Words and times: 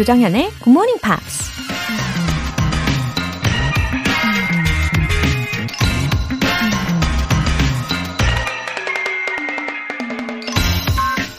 조정현의 0.00 0.48
Good 0.64 0.70
Morning 0.70 0.98
Pops. 1.02 1.50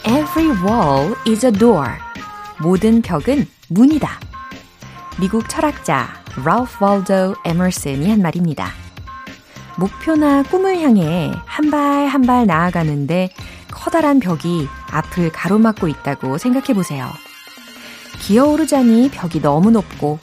Every 0.06 0.50
wall 0.62 1.16
is 1.26 1.44
a 1.44 1.50
door. 1.50 1.88
모든 2.60 3.02
벽은 3.02 3.48
문이다. 3.68 4.20
미국 5.18 5.48
철학자 5.48 6.08
라우프 6.44 6.84
월도 6.84 7.34
에머슨이 7.44 8.08
한 8.08 8.22
말입니다. 8.22 8.81
목표나 9.78 10.42
꿈을 10.44 10.78
향해 10.80 11.32
한 11.46 11.70
발 11.70 12.06
한 12.08 12.22
발 12.26 12.46
나아가는데 12.46 13.30
커다란 13.70 14.20
벽이 14.20 14.68
앞을 14.90 15.30
가로막고 15.32 15.88
있다고 15.88 16.38
생각해 16.38 16.74
보세요. 16.74 17.08
기어오르자니 18.20 19.10
벽이 19.10 19.40
너무 19.42 19.70
높고 19.70 20.18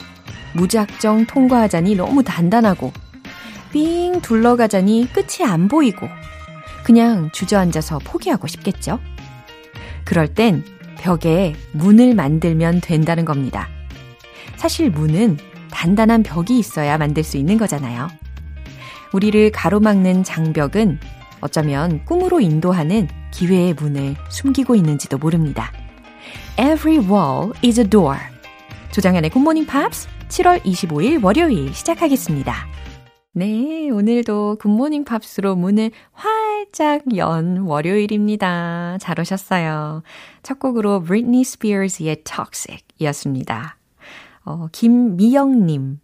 무작정 0.54 1.26
통과하자니 1.26 1.96
너무 1.96 2.22
단단하고 2.22 2.92
삥 3.72 4.20
둘러가자니 4.22 5.08
끝이 5.12 5.46
안 5.48 5.68
보이고 5.68 6.08
그냥 6.84 7.30
주저앉아서 7.32 7.98
포기하고 8.00 8.46
싶겠죠? 8.46 8.98
그럴 10.04 10.28
땐 10.28 10.64
벽에 10.98 11.54
문을 11.72 12.14
만들면 12.14 12.80
된다는 12.80 13.24
겁니다. 13.24 13.68
사실 14.56 14.90
문은 14.90 15.38
단단한 15.70 16.22
벽이 16.22 16.58
있어야 16.58 16.98
만들 16.98 17.22
수 17.22 17.36
있는 17.36 17.58
거잖아요. 17.58 18.08
우리를 19.12 19.50
가로막는 19.52 20.24
장벽은 20.24 21.00
어쩌면 21.40 22.04
꿈으로 22.04 22.40
인도하는 22.40 23.08
기회의 23.32 23.74
문을 23.74 24.14
숨기고 24.28 24.74
있는지도 24.74 25.18
모릅니다. 25.18 25.72
Every 26.58 26.98
wall 26.98 27.52
is 27.64 27.80
a 27.80 27.88
door. 27.88 28.18
조정현의 28.92 29.30
굿모닝 29.30 29.66
팝스 29.66 30.08
7월 30.28 30.62
25일 30.62 31.24
월요일 31.24 31.72
시작하겠습니다. 31.74 32.54
네, 33.32 33.90
오늘도 33.90 34.58
굿모닝 34.60 35.04
팝스로 35.04 35.56
문을 35.56 35.92
활짝 36.12 37.02
연 37.16 37.58
월요일입니다. 37.58 38.98
잘 39.00 39.18
오셨어요. 39.18 40.02
첫 40.42 40.58
곡으로 40.58 41.02
Britney 41.02 41.42
Spears의 41.42 42.22
Toxic 42.24 42.84
이었습니다. 42.98 43.76
어, 44.44 44.66
김미영님. 44.72 46.00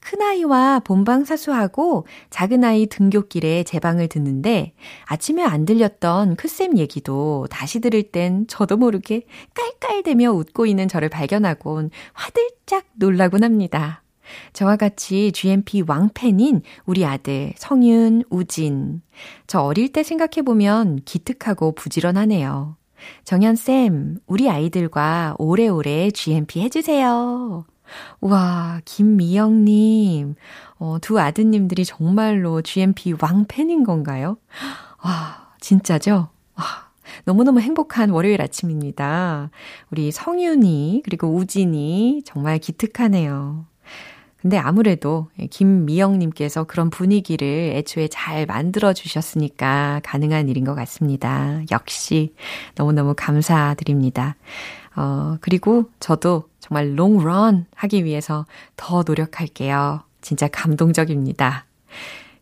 큰아이와 0.00 0.80
본방 0.80 1.24
사수하고 1.24 2.06
작은아이 2.30 2.86
등교길에 2.86 3.64
제 3.64 3.78
방을 3.78 4.08
듣는데 4.08 4.74
아침에 5.04 5.42
안 5.42 5.64
들렸던 5.64 6.36
크쌤 6.36 6.78
얘기도 6.78 7.46
다시 7.50 7.80
들을 7.80 8.02
땐 8.02 8.46
저도 8.48 8.76
모르게 8.76 9.22
깔깔대며 9.54 10.32
웃고 10.32 10.66
있는 10.66 10.88
저를 10.88 11.08
발견하곤 11.08 11.90
화들짝 12.12 12.84
놀라곤 12.94 13.44
합니다. 13.44 14.02
저와 14.52 14.76
같이 14.76 15.32
GMP 15.32 15.82
왕팬인 15.86 16.62
우리 16.86 17.04
아들 17.04 17.52
성윤, 17.56 18.24
우진. 18.30 19.02
저 19.46 19.60
어릴 19.60 19.92
때 19.92 20.02
생각해보면 20.02 21.00
기특하고 21.04 21.72
부지런하네요. 21.72 22.76
정연쌤, 23.24 24.18
우리 24.26 24.48
아이들과 24.48 25.34
오래오래 25.38 26.10
GMP 26.10 26.60
해주세요. 26.60 27.64
와, 28.20 28.80
김미영님. 28.84 30.34
어, 30.78 30.98
두 31.00 31.20
아드님들이 31.20 31.84
정말로 31.84 32.62
GMP 32.62 33.14
왕팬인 33.20 33.84
건가요? 33.84 34.36
와, 35.02 35.50
진짜죠? 35.60 36.28
와, 36.54 36.64
너무너무 37.24 37.60
행복한 37.60 38.10
월요일 38.10 38.40
아침입니다. 38.42 39.50
우리 39.90 40.10
성윤이, 40.10 41.02
그리고 41.04 41.34
우진이 41.34 42.22
정말 42.24 42.58
기특하네요. 42.58 43.66
근데 44.40 44.56
아무래도 44.56 45.28
김미영님께서 45.50 46.64
그런 46.64 46.88
분위기를 46.88 47.72
애초에 47.74 48.08
잘 48.08 48.46
만들어 48.46 48.94
주셨으니까 48.94 50.00
가능한 50.02 50.48
일인 50.48 50.64
것 50.64 50.74
같습니다. 50.74 51.60
역시 51.70 52.34
너무너무 52.74 53.12
감사드립니다. 53.14 54.36
어, 54.96 55.36
그리고 55.42 55.90
저도 56.00 56.44
정말 56.70 56.94
롱런 56.96 57.66
하기 57.74 58.04
위해서 58.04 58.46
더 58.76 59.02
노력할게요. 59.04 60.04
진짜 60.20 60.46
감동적입니다. 60.46 61.66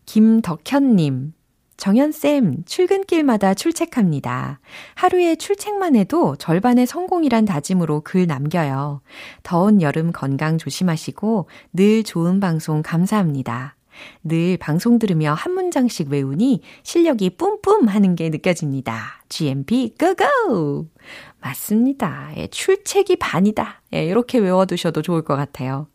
김덕현님, 0.05 1.33
정연쌤, 1.77 2.63
출근길마다 2.65 3.55
출첵합니다. 3.55 4.59
하루에 4.93 5.35
출첵만 5.35 5.95
해도 5.95 6.35
절반의 6.35 6.85
성공이란 6.85 7.45
다짐으로 7.45 8.01
글 8.01 8.27
남겨요. 8.27 9.01
더운 9.41 9.81
여름 9.81 10.11
건강 10.11 10.59
조심하시고 10.59 11.49
늘 11.73 12.03
좋은 12.03 12.39
방송 12.39 12.83
감사합니다. 12.83 13.75
늘 14.23 14.57
방송 14.57 14.99
들으며 14.99 15.33
한 15.33 15.53
문장씩 15.53 16.09
외우니 16.09 16.61
실력이 16.83 17.31
뿜뿜 17.31 17.87
하는 17.87 18.15
게 18.15 18.29
느껴집니다. 18.29 19.23
GMP, 19.27 19.95
고고! 19.99 20.87
맞습니다. 21.41 22.31
예, 22.37 22.47
출첵이 22.47 23.17
반이다. 23.19 23.81
예, 23.93 24.05
이렇게 24.05 24.39
외워두셔도 24.39 25.01
좋을 25.01 25.23
것 25.23 25.35
같아요. 25.35 25.87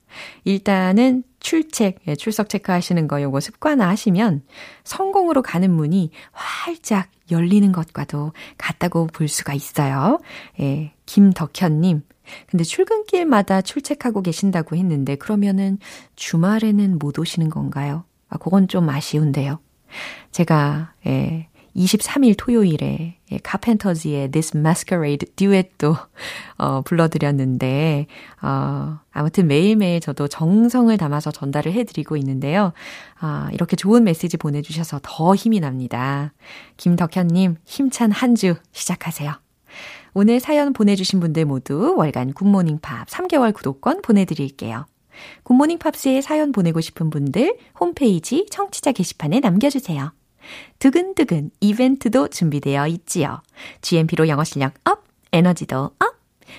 일단은 0.44 1.24
출첵, 1.40 1.96
예, 2.06 2.14
출석 2.14 2.48
체크하시는 2.48 3.08
거 3.08 3.20
요거 3.20 3.40
습관화 3.40 3.88
하시면 3.88 4.42
성공으로 4.84 5.42
가는 5.42 5.70
문이 5.70 6.10
활짝 6.32 7.10
열리는 7.30 7.70
것과도 7.72 8.32
같다고 8.58 9.06
볼 9.08 9.28
수가 9.28 9.54
있어요. 9.54 10.18
예, 10.60 10.94
김덕현님. 11.06 12.02
근데 12.46 12.64
출근길마다 12.64 13.60
출첵하고 13.60 14.22
계신다고 14.22 14.76
했는데 14.76 15.16
그러면은 15.16 15.78
주말에는 16.16 16.98
못 16.98 17.18
오시는 17.18 17.50
건가요? 17.50 18.04
아, 18.28 18.38
그건 18.38 18.68
좀 18.68 18.88
아쉬운데요. 18.88 19.60
제가, 20.30 20.94
예, 21.06 21.48
23일 21.76 22.34
토요일에 22.36 23.16
예, 23.32 23.38
카펜터즈의 23.38 24.30
This 24.30 24.56
Masquerade 24.56 25.26
듀엣도 25.36 25.96
어, 26.58 26.82
불러드렸는데 26.82 28.06
어, 28.42 28.98
아무튼 29.10 29.46
매일매일 29.48 30.00
저도 30.00 30.28
정성을 30.28 30.96
담아서 30.96 31.30
전달을 31.30 31.72
해드리고 31.72 32.16
있는데요. 32.18 32.72
아, 33.18 33.48
이렇게 33.52 33.74
좋은 33.76 34.04
메시지 34.04 34.36
보내주셔서 34.36 35.00
더 35.02 35.34
힘이 35.34 35.60
납니다. 35.60 36.32
김덕현님 36.76 37.56
힘찬 37.64 38.10
한 38.10 38.34
주 38.34 38.56
시작하세요. 38.72 39.32
오늘 40.12 40.40
사연 40.40 40.72
보내주신 40.72 41.20
분들 41.20 41.44
모두 41.44 41.94
월간 41.96 42.32
굿모닝 42.32 42.78
팝 42.82 43.06
3개월 43.08 43.54
구독권 43.54 44.02
보내드릴게요. 44.02 44.86
굿모닝 45.44 45.78
팝스에 45.78 46.20
사연 46.20 46.50
보내고 46.52 46.80
싶은 46.80 47.10
분들 47.10 47.56
홈페이지 47.78 48.46
청취자 48.50 48.92
게시판에 48.92 49.40
남겨주세요. 49.40 50.12
두근두근 50.78 51.50
이벤트도 51.60 52.28
준비되어 52.28 52.86
있지요. 52.88 53.42
GMP로 53.82 54.28
영어 54.28 54.44
실력 54.44 54.74
up, 54.84 55.04
에너지도 55.32 55.90
up! 55.98 56.14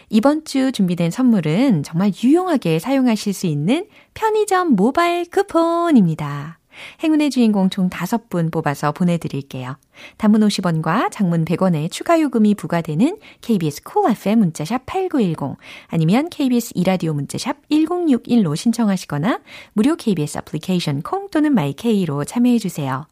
이번 0.09 0.45
주 0.45 0.71
준비된 0.71 1.11
선물은 1.11 1.83
정말 1.83 2.11
유용하게 2.23 2.79
사용하실 2.79 3.33
수 3.33 3.47
있는 3.47 3.87
편의점 4.13 4.75
모바일 4.75 5.25
쿠폰입니다. 5.29 6.59
행운의 7.03 7.29
주인공 7.29 7.69
총 7.69 7.89
5분 7.89 8.51
뽑아서 8.51 8.91
보내드릴게요. 8.91 9.77
단문 10.17 10.41
50원과 10.41 11.09
장문 11.11 11.45
100원의 11.45 11.89
추가 11.89 12.19
요금이 12.19 12.55
부과되는 12.55 13.17
KBS 13.41 13.83
Cool 13.83 14.11
FM 14.11 14.39
문자샵 14.39 14.85
8910 14.85 15.57
아니면 15.87 16.29
KBS 16.29 16.73
이라디오 16.75 17.13
문자샵 17.13 17.69
1061로 17.69 18.55
신청하시거나 18.55 19.39
무료 19.73 19.95
KBS 19.95 20.39
애플리케이션 20.39 21.01
콩 21.01 21.29
또는 21.29 21.53
마이케이로 21.53 22.25
참여해주세요. 22.25 23.07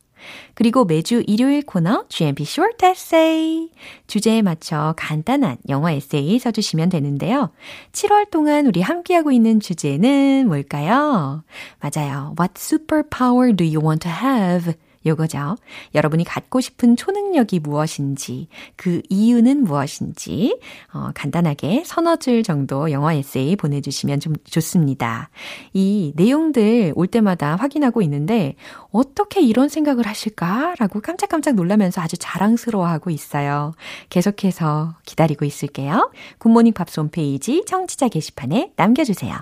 그리고 0.53 0.85
매주 0.85 1.23
일요일 1.27 1.63
코너 1.63 2.05
GMP 2.09 2.43
Short 2.43 2.85
Essay 2.85 3.69
주제에 4.07 4.41
맞춰 4.41 4.93
간단한 4.97 5.57
영어 5.69 5.89
에세이 5.89 6.39
써주시면 6.39 6.89
되는데요. 6.89 7.51
7월 7.91 8.29
동안 8.29 8.67
우리 8.67 8.81
함께하고 8.81 9.31
있는 9.31 9.59
주제는 9.59 10.47
뭘까요? 10.47 11.43
맞아요. 11.79 12.35
What 12.39 12.53
superpower 12.55 13.55
do 13.55 13.65
you 13.65 13.79
want 13.79 14.07
to 14.07 14.11
have? 14.11 14.73
요거죠. 15.05 15.57
여러분이 15.95 16.23
갖고 16.23 16.61
싶은 16.61 16.95
초능력이 16.95 17.59
무엇인지, 17.59 18.47
그 18.75 19.01
이유는 19.09 19.63
무엇인지, 19.63 20.59
어, 20.93 21.09
간단하게 21.13 21.83
서너 21.85 22.17
줄 22.17 22.43
정도 22.43 22.91
영어 22.91 23.11
에세이 23.11 23.55
보내주시면 23.55 24.19
좀 24.19 24.33
좋습니다. 24.43 25.29
이 25.73 26.13
내용들 26.15 26.93
올 26.95 27.07
때마다 27.07 27.55
확인하고 27.55 28.01
있는데, 28.01 28.55
어떻게 28.91 29.41
이런 29.41 29.69
생각을 29.69 30.05
하실까라고 30.07 31.01
깜짝깜짝 31.01 31.55
놀라면서 31.55 32.01
아주 32.01 32.17
자랑스러워하고 32.17 33.09
있어요. 33.09 33.73
계속해서 34.09 34.95
기다리고 35.05 35.45
있을게요. 35.45 36.11
굿모닝 36.37 36.73
팝스 36.73 36.99
홈페이지 36.99 37.63
청취자 37.65 38.07
게시판에 38.07 38.73
남겨주세요. 38.75 39.35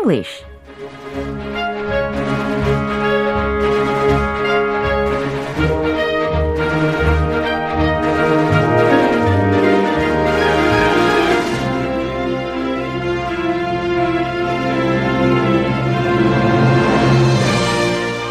English. 0.00 0.44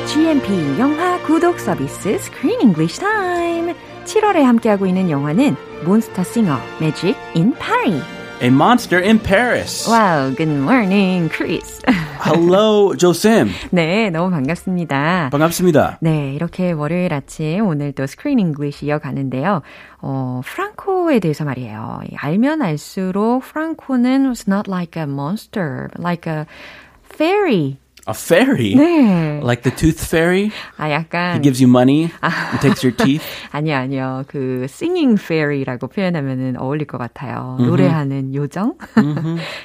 GMP 0.08 0.80
영화 0.80 1.22
구독 1.24 1.60
서비스 1.60 2.10
Screen 2.10 2.62
English 2.62 3.00
Time. 3.00 3.76
7월에 4.06 4.42
함께하고 4.42 4.88
있는 4.88 5.12
영화는 5.12 5.56
몬스터 5.86 6.24
싱어 6.24 6.58
Magic 6.82 7.16
in 7.36 7.54
Paris. 7.54 8.19
A 8.43 8.49
monster 8.49 9.01
in 9.01 9.19
Paris. 9.19 9.87
Wow, 9.89 10.35
good 10.37 10.51
morning, 10.51 11.31
Chris. 11.31 11.81
Hello, 12.21 12.95
조쌤. 12.95 13.49
네, 13.71 14.11
너무 14.11 14.31
반갑습니다. 14.31 15.31
반갑습니다. 15.31 15.99
네, 16.01 16.35
이렇게 16.35 16.73
월요일 16.73 17.15
아침 17.15 17.67
오늘 17.67 17.93
또 17.93 18.07
스크린 18.07 18.39
잉글리시 18.39 18.87
이어가는데요. 18.87 19.63
어, 20.01 20.41
프랑코에 20.45 21.21
대해서 21.21 21.45
말이에요. 21.45 22.01
알면 22.17 22.61
알수록 22.61 23.43
프랑코는 23.45 24.27
was 24.27 24.45
not 24.49 24.69
like 24.71 25.01
a 25.01 25.07
monster, 25.07 25.89
but 25.93 26.03
like 26.03 26.31
a 26.31 26.45
fairy. 27.17 27.79
A 28.08 28.14
fairy? 28.14 28.74
네. 28.76 29.40
Like 29.44 29.64
the 29.64 29.76
tooth 29.76 30.04
fairy? 30.04 30.52
아, 30.78 30.90
약간. 30.90 31.36
He 31.36 31.42
gives 31.42 31.62
you 31.62 31.70
money 31.70 32.12
and 32.24 32.60
takes 32.62 32.84
your 32.84 32.96
teeth? 32.96 33.24
아니요, 33.52 33.76
아니요. 33.76 34.24
그 34.28 34.66
singing 34.68 35.20
fairy라고 35.22 35.88
표현하면은 35.88 36.58
어울릴 36.58 36.88
것 36.88 36.98
같아요. 36.98 37.58
노래하는 37.60 38.34
요정? 38.34 38.76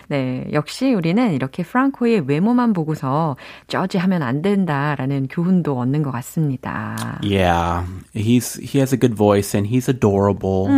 네, 0.09 0.47
역시 0.53 0.93
우리는 0.93 1.33
이렇게 1.33 1.63
프랑코의 1.63 2.25
외모만 2.27 2.73
보고서 2.73 3.37
저지하면 3.69 4.23
안 4.23 4.43
된다라는 4.43 5.29
교훈도 5.29 5.79
얻는 5.79 6.03
것 6.03 6.11
같습니다. 6.11 7.19
Yeah, 7.23 7.87
he's 8.15 8.61
he 8.61 8.81
has 8.81 8.93
a 8.93 8.99
good 8.99 9.15
voice 9.17 9.55
and 9.55 9.67
he's 9.67 9.89
adorable. 9.89 10.69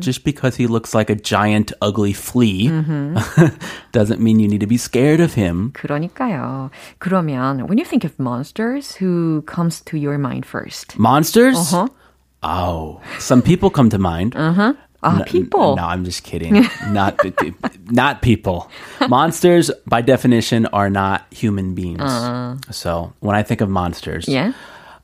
Just 0.00 0.24
because 0.24 0.56
he 0.56 0.66
looks 0.66 0.94
like 0.94 1.10
a 1.10 1.16
giant 1.16 1.72
ugly 1.82 2.12
flea 2.14 2.70
doesn't 3.92 4.20
mean 4.20 4.38
you 4.40 4.48
need 4.48 4.60
to 4.60 4.66
be 4.66 4.78
scared 4.78 5.20
of 5.20 5.34
him. 5.34 5.72
그러니까요. 5.74 6.70
그러면 6.99 7.67
when 7.67 7.77
you 7.77 7.85
think 7.85 8.03
of 8.03 8.17
monsters, 8.19 8.95
who 8.95 9.41
comes 9.47 9.81
to 9.85 9.97
your 9.97 10.17
mind 10.17 10.45
first? 10.45 10.97
Monsters? 10.97 11.57
Uh-huh. 11.57 11.87
Oh, 12.43 13.01
some 13.19 13.41
people 13.41 13.69
come 13.69 13.89
to 13.89 13.97
mind. 13.97 14.33
아, 14.35 15.19
N- 15.19 15.23
people. 15.25 15.75
No, 15.75 15.83
I'm 15.85 16.03
just 16.03 16.23
kidding. 16.23 16.65
not 16.89 17.17
not 17.91 18.21
people. 18.21 18.69
Monsters, 19.07 19.69
by 19.85 20.01
definition, 20.01 20.65
are 20.73 20.89
not 20.89 21.25
human 21.31 21.75
beings. 21.75 22.01
So 22.71 23.13
when 23.19 23.35
I 23.35 23.43
think 23.43 23.61
of 23.61 23.69
monsters, 23.69 24.27
Uh. 24.27 24.31
Yeah. 24.31 24.51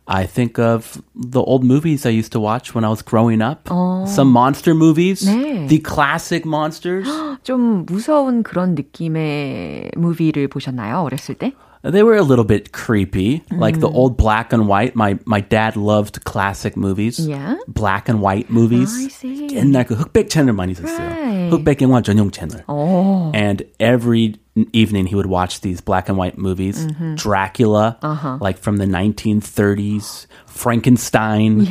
I 0.08 0.26
think 0.26 0.58
of 0.60 0.98
the 1.16 1.40
old 1.40 1.64
movies 1.64 2.06
I 2.06 2.10
used 2.10 2.34
to 2.34 2.40
watch 2.42 2.74
when 2.76 2.84
I 2.84 2.90
was 2.90 3.02
growing 3.02 3.42
up. 3.42 3.70
Some 4.10 4.30
monster 4.34 4.74
movies, 4.74 5.22
네. 5.24 5.70
the 5.70 5.78
classic 5.80 6.44
monsters. 6.46 7.08
좀 7.46 7.86
무서운 7.86 8.44
그런 8.44 8.76
느낌의 8.76 9.92
무비를 9.96 10.48
보셨나요? 10.50 11.02
어렸을 11.06 11.36
때? 11.36 11.54
They 11.86 12.04
were 12.04 12.14
a 12.16 12.22
little 12.22 12.46
bit 12.46 12.72
creepy, 12.74 13.42
like 13.50 13.80
the 13.80 13.90
old 13.90 14.16
black 14.16 14.54
and 14.54 14.68
white. 14.68 14.94
My 14.96 15.18
my 15.26 15.42
dad 15.42 15.76
loved 15.76 16.24
classic 16.26 16.78
movies, 16.78 17.18
Yeah. 17.18 17.56
black 17.68 18.08
and 18.08 18.22
white 18.22 18.52
movies. 18.52 18.94
I 18.94 19.08
see. 19.10 19.48
옛날 19.58 19.86
그 19.90 19.96
흑백 19.98 20.30
채널 20.30 20.54
많이 20.54 20.74
있었어요. 20.78 21.10
Right. 21.10 21.50
흑백 21.50 21.82
영화 21.82 22.02
전용 22.06 22.30
채널. 22.30 22.62
어. 22.68 23.32
And 23.34 23.66
every 23.80 24.36
evening 24.74 25.08
he 25.08 25.16
would 25.16 25.26
watch 25.26 25.62
these 25.62 25.82
black 25.82 26.08
and 26.08 26.20
white 26.22 26.38
movies. 26.38 26.86
Mm-hmm. 26.86 27.16
Dracula, 27.16 27.98
Uh-huh. 28.04 28.38
like 28.40 28.60
from 28.62 28.78
the 28.78 28.86
1930s. 28.86 30.28
Frankenstein, 30.46 31.66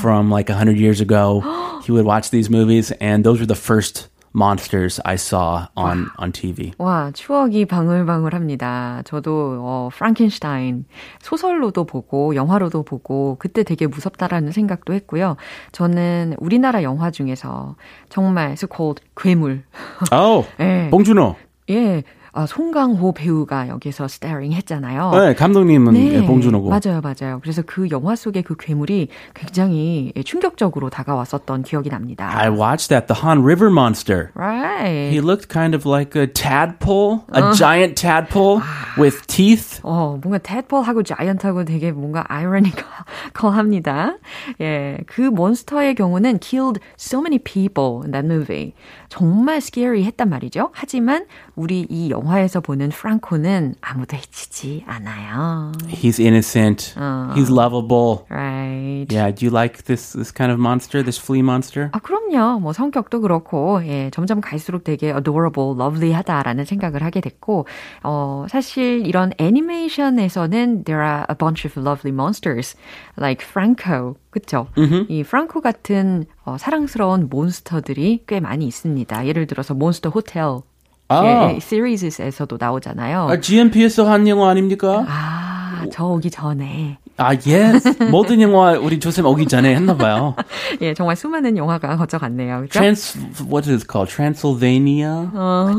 from 0.00 0.30
like 0.30 0.48
100 0.48 0.76
years 0.78 1.00
ago. 1.00 1.42
he 1.82 1.90
would 1.92 2.04
watch 2.04 2.30
these 2.30 2.48
movies, 2.50 2.92
and 3.00 3.24
those 3.24 3.40
were 3.40 3.46
the 3.46 3.54
first 3.58 4.08
monsters 4.33 5.01
I 5.03 5.15
saw 5.15 5.67
on, 5.75 6.07
on 6.17 6.31
TV. 6.31 6.71
와, 6.77 7.11
추억이 7.13 7.65
방울방울합니다. 7.65 9.03
저도 9.05 9.59
어, 9.61 9.89
프랑켄슈타인 9.93 10.85
소설로도 11.21 11.85
보고 11.85 12.35
영화로도 12.35 12.83
보고 12.83 13.35
그때 13.39 13.63
되게 13.63 13.87
무섭다라는 13.87 14.51
생각도 14.51 14.93
했고요. 14.93 15.37
저는 15.71 16.35
우리나라 16.39 16.83
영화 16.83 17.11
중에서 17.11 17.75
정말 18.09 18.53
so 18.53 18.67
called 18.73 19.03
괴물. 19.15 19.63
Oh, 20.11 20.47
예. 20.59 20.89
봉준호. 20.89 21.35
예. 21.69 22.03
아, 22.33 22.45
송강호 22.45 23.11
배우가 23.11 23.67
여기서 23.67 24.07
스타링 24.07 24.53
했잖아요. 24.53 25.11
네, 25.11 25.33
감독님은 25.33 25.95
예, 25.97 26.25
봉준호고. 26.25 26.69
맞아요, 26.69 27.01
맞아요. 27.01 27.39
그래서 27.41 27.61
그 27.65 27.89
영화 27.91 28.15
속의 28.15 28.43
그 28.43 28.55
괴물이 28.55 29.09
굉장히 29.33 30.13
충격적으로 30.23 30.89
다가왔었던 30.89 31.63
기억이 31.63 31.89
납니다. 31.89 32.29
I 32.33 32.49
watched 32.49 32.87
that, 32.87 33.07
the 33.07 33.21
Han 33.21 33.43
River 33.43 33.69
monster. 33.69 34.31
Right. 34.33 35.11
He 35.11 35.19
looked 35.19 35.49
kind 35.49 35.75
of 35.75 35.85
like 35.85 36.15
a 36.15 36.25
tadpole, 36.25 37.25
a 37.33 37.53
giant 37.53 37.95
tadpole 38.01 38.61
with 38.97 39.27
teeth. 39.27 39.81
어, 39.83 40.17
뭔가 40.21 40.37
데드폴하고 40.37 41.03
자이언트하고 41.03 41.65
되게 41.65 41.91
뭔가 41.91 42.23
아이러니컬합니다. 42.29 44.15
예, 44.61 44.97
그 45.05 45.21
몬스터의 45.21 45.95
경우는 45.95 46.39
killed 46.39 46.79
so 46.97 47.19
many 47.19 47.39
people 47.39 48.03
in 48.03 48.11
that 48.11 48.25
movie. 48.25 48.73
정말 49.09 49.57
scary 49.57 50.05
했단 50.05 50.29
말이죠. 50.29 50.69
하지만 50.71 51.25
우리 51.55 51.85
이 51.89 52.09
영화 52.09 52.20
에서 52.41 52.59
보는 52.61 52.89
프랑코는 52.89 53.75
아무도 53.81 54.17
해치지 54.17 54.83
않아요. 54.87 55.71
He's 55.87 56.19
innocent. 56.19 56.95
He's 57.35 57.49
lovable. 57.51 58.25
Right. 58.29 59.05
Yeah, 59.09 59.31
do 59.31 59.45
you 59.45 59.51
like 59.51 59.83
this 59.83 60.13
this 60.13 60.31
kind 60.31 60.51
of 60.51 60.59
monster, 60.59 61.03
this 61.03 61.19
flea 61.19 61.41
monster? 61.41 61.89
아, 61.93 61.99
그럼요. 61.99 62.59
뭐 62.59 62.73
성격도 62.73 63.21
그렇고, 63.21 63.81
예, 63.85 64.09
점점 64.11 64.41
갈수록 64.41 64.83
되게 64.83 65.11
adorable, 65.11 65.75
lovely하다라는 65.77 66.65
생각을 66.65 67.03
하게 67.03 67.21
됐고, 67.21 67.67
어, 68.03 68.45
사실 68.49 69.05
이런 69.05 69.31
애니메이션에서는 69.37 70.83
there 70.85 71.03
are 71.03 71.25
a 71.29 71.35
bunch 71.37 71.67
of 71.67 71.79
lovely 71.79 72.13
monsters, 72.13 72.75
like 73.17 73.45
Franco. 73.45 74.15
그쵸? 74.31 74.67
이 75.09 75.23
프랑코 75.23 75.59
같은 75.59 76.25
어, 76.45 76.57
사랑스러운 76.57 77.27
몬스터들이 77.29 78.23
꽤 78.27 78.39
많이 78.39 78.65
있습니다. 78.65 79.27
예를 79.27 79.45
들어서 79.45 79.73
몬스터 79.73 80.09
호텔. 80.09 80.61
아. 81.11 81.51
예, 81.53 81.59
시리즈에서도 81.59 82.57
나오잖아요. 82.59 83.27
아, 83.29 83.39
GMP에서 83.39 84.09
한 84.09 84.27
영화 84.27 84.49
아닙니까? 84.49 85.05
아, 85.07 85.85
저 85.91 86.05
오기 86.05 86.31
전에. 86.31 86.97
아, 87.18 87.30
yes. 87.46 87.88
모든 88.10 88.42
영화 88.42 88.72
우리 88.72 89.00
조쌤 89.00 89.24
오기 89.24 89.46
전에 89.46 89.74
했나 89.74 89.96
봐요. 89.96 90.36
예, 90.82 90.92
정말 90.92 91.16
수많은 91.16 91.56
영화가 91.56 91.96
거쳐갔네요. 91.96 92.60
그죠? 92.68 92.78
Trans, 92.78 93.16
what 93.48 93.66
is 93.66 93.82
it 93.82 93.88
called? 93.88 94.10
Transylvania? 94.12 95.30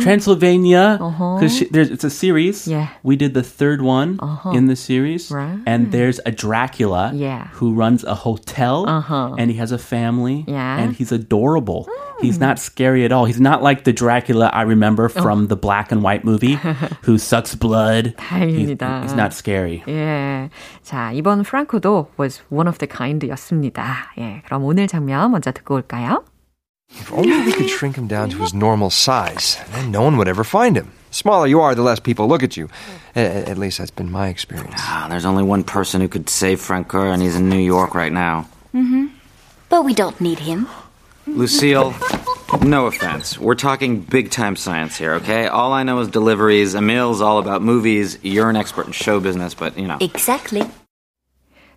Transylvania. 0.01 0.98
Uh-huh. 1.00 1.38
'Cause 1.39 1.53
she- 1.56 1.70
there's, 1.70 1.89
it's 1.91 2.03
a 2.03 2.10
series. 2.10 2.67
Yeah. 2.67 2.88
We 3.03 3.15
did 3.15 3.34
the 3.34 3.44
third 3.44 3.82
one 3.82 4.17
in 4.53 4.65
the 4.67 4.75
series. 4.75 5.29
Right. 5.32 5.60
And 5.67 5.91
there's 5.91 6.20
a 6.25 6.32
Dracula 6.32 7.12
Yeah. 7.13 7.48
who 7.53 7.74
runs 7.74 8.03
a 8.03 8.15
hotel 8.15 8.86
Uh-huh. 8.88 9.36
and 9.38 9.51
he 9.51 9.58
has 9.62 9.72
a 9.72 9.77
family. 9.77 10.44
Yeah. 10.48 10.79
And 10.82 10.96
he's 10.98 11.12
adorable. 11.12 11.88
He's 12.20 12.39
not 12.39 12.58
scary 12.58 13.06
at 13.06 13.12
all. 13.12 13.25
He's 13.25 13.39
not 13.39 13.62
like 13.62 13.84
the 13.84 13.94
Dracula 13.94 14.50
I 14.51 14.63
remember 14.63 15.08
from 15.08 15.50
the 15.53 15.56
black 15.56 15.91
and 15.91 16.01
white 16.01 16.25
movie 16.25 16.58
who 17.06 17.20
sucks 17.20 17.53
blood. 17.53 18.15
He's, 18.17 18.74
다행입니다. 18.74 19.03
he's 19.06 19.13
not 19.13 19.34
scary. 19.38 19.84
예. 19.88 20.50
자, 20.84 21.13
이번 21.22 21.44
프랑코도 21.44 22.12
was 22.20 22.41
one 22.50 22.67
of 22.67 22.77
the 22.79 22.88
kind였습니다. 22.88 24.12
예. 24.17 24.41
그럼 24.46 24.63
오늘 24.63 24.88
장면 24.88 25.32
먼저 25.32 25.51
듣고 25.51 25.75
올까요? 25.75 26.24
If 26.89 27.12
only 27.12 27.36
we 27.46 27.51
could 27.51 27.70
shrink 27.70 27.98
him 27.98 28.08
down 28.08 28.29
to 28.29 28.38
his 28.39 28.53
normal 28.53 28.89
size, 28.89 29.58
then 29.74 29.91
no 29.91 30.01
one 30.01 30.15
would 30.17 30.29
ever 30.29 30.44
find 30.46 30.77
him. 30.77 30.88
The 31.12 31.15
smaller 31.20 31.46
you 31.48 31.60
are, 31.60 31.75
the 31.75 31.84
less 31.84 32.00
people 32.00 32.27
look 32.27 32.44
at 32.44 32.56
you. 32.56 32.70
A- 33.15 33.50
at 33.50 33.58
least 33.58 33.77
that's 33.79 33.91
been 33.91 34.10
my 34.10 34.29
experience. 34.29 34.79
Ah, 34.88 35.08
there's 35.10 35.25
only 35.25 35.44
one 35.44 35.63
person 35.63 36.00
who 36.00 36.08
could 36.08 36.29
save 36.29 36.62
Frank 36.62 36.88
Kerr, 36.88 37.12
and 37.12 37.22
he's 37.22 37.36
in 37.36 37.50
New 37.50 37.60
York 37.60 37.94
right 37.94 38.12
now. 38.12 38.48
But 39.70 39.84
we 39.84 39.94
don't 39.94 40.20
need 40.22 40.39
him. 40.39 40.67
Lucille, 41.27 41.94
no 42.63 42.86
offense. 42.88 43.38
We're 43.38 43.56
talking 43.60 44.00
big 44.00 44.32
time 44.32 44.56
science 44.56 44.96
here, 44.96 45.15
okay? 45.15 45.48
All 45.48 45.74
I 45.74 45.84
know 45.84 46.00
is 46.00 46.08
deliveries. 46.08 46.74
Emil's 46.74 47.20
all 47.20 47.38
about 47.39 47.62
movies. 47.62 48.17
You're 48.24 48.50
an 48.50 48.56
expert 48.56 48.86
in 48.88 48.94
show 48.94 49.20
business, 49.20 49.53
but 49.53 49.77
you 49.77 49.88
know. 49.88 49.98
Exactly. 50.00 50.63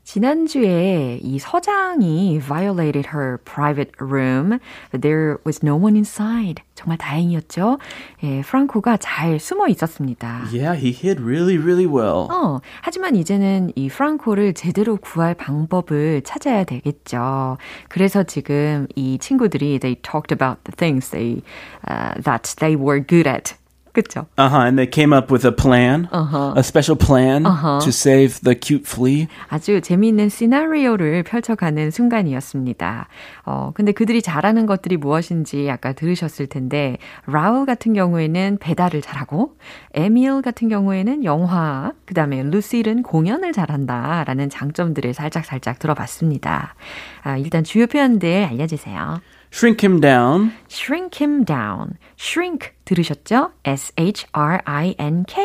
지난주에 0.06 1.20
이 1.22 1.40
서장이 1.40 2.40
violated 2.40 3.10
her 3.12 3.40
private 3.44 3.92
room, 4.00 4.60
there 4.92 5.38
was 5.46 5.60
no 5.66 5.76
one 5.76 5.96
inside. 5.96 6.64
정말 6.76 6.98
다행이었죠. 7.00 7.80
예, 8.24 8.42
프랑코가 8.42 8.98
잘 8.98 9.40
숨어 9.40 9.68
있었습니다. 9.70 10.44
Yeah, 10.54 10.80
he 10.80 10.92
hid 10.92 11.22
really, 11.22 11.58
really 11.58 11.88
well. 11.88 12.28
어, 12.30 12.62
하지만 12.82 13.16
이제는 13.16 13.72
이 13.76 13.90
프랑코를 13.90 14.54
제대로 14.54 14.98
구할 14.98 15.34
방법을 15.34 16.22
찾아야 16.24 16.64
되겠죠. 16.64 17.58
그래서 17.90 18.24
지금 18.24 18.88
이 18.96 19.18
친구들이 19.18 19.80
they 19.80 19.96
talked 20.02 20.32
about 20.32 20.64
the 20.66 20.76
things 20.78 21.10
they 21.10 21.42
uh, 21.90 22.14
that 22.22 22.56
they 22.60 22.76
were 22.80 23.04
good 23.04 23.28
at 23.28 23.56
그쵸? 23.96 24.28
Uh-huh, 24.38 24.62
and 24.62 24.78
they 24.78 24.86
came 24.86 25.16
up 25.16 25.34
with 25.34 25.48
a 25.48 25.56
plan, 25.56 26.08
a 26.12 26.60
special 26.60 26.96
plan 26.96 27.44
to 27.44 27.90
save 27.90 28.42
the 28.44 28.54
cute 28.54 28.86
flea. 28.86 29.28
아주 29.48 29.82
재미있는 29.82 30.30
시나리오를 30.30 31.24
펼쳐가는 31.24 31.90
순간이었습니다. 31.90 33.08
어, 33.46 33.72
근데 33.74 33.92
그들이 33.92 34.22
잘하는 34.22 34.66
것들이 34.66 34.98
무엇인지 34.98 35.70
아까 35.72 35.94
들으셨을 35.94 36.48
텐데, 36.48 36.98
라우 37.26 37.66
같은 37.66 37.94
경우에는 37.94 38.58
배달을 38.60 39.02
잘하고, 39.02 39.56
에밀 39.94 40.42
같은 40.42 40.70
경우에는 40.70 41.24
영화, 41.24 41.94
그 42.06 42.14
다음에 42.14 42.44
루실은 42.44 43.02
공연을 43.02 43.54
잘한다라는 43.54 44.50
장점들을 44.50 45.14
살짝 45.14 45.46
살짝 45.46 45.80
들어봤습니다. 45.80 46.76
아, 47.24 47.38
일단 47.38 47.64
주요 47.64 47.88
표현들 47.88 48.46
알려 48.52 48.68
주세요. 48.68 49.22
Shrink 49.56 49.82
him 49.82 50.02
down. 50.02 50.52
shrink 50.68 51.22
him 51.22 51.46
down. 51.46 51.94
shrink 52.20 52.74
들으셨죠? 52.84 53.54
S-H-R-I-N-K. 53.64 55.40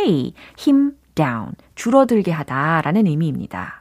him 0.59 0.97
down. 1.14 1.52
줄어들게 1.76 2.33
하다라는 2.33 3.07
의미입니다. 3.07 3.79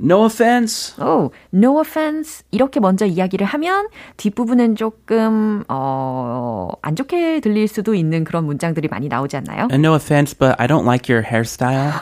No 0.00 0.24
offense. 0.24 0.94
Oh, 1.00 1.30
no 1.52 1.80
offense. 1.80 2.44
이렇게 2.52 2.78
먼저 2.78 3.04
이야기를 3.04 3.44
하면 3.46 3.88
뒷부분은 4.16 4.76
조금 4.76 5.64
어, 5.68 6.70
안 6.82 6.94
좋게 6.94 7.40
들릴 7.40 7.66
수도 7.66 7.94
있는 7.94 8.22
그런 8.24 8.44
문장들이 8.44 8.88
많이 8.88 9.08
나오지 9.08 9.36
않나요? 9.36 9.62
And 9.72 9.84
no 9.84 9.94
offense, 9.94 10.36
but 10.38 10.54
I 10.60 10.66
don't 10.68 10.84
like 10.84 11.12
your 11.12 11.26
hairstyle. 11.28 11.92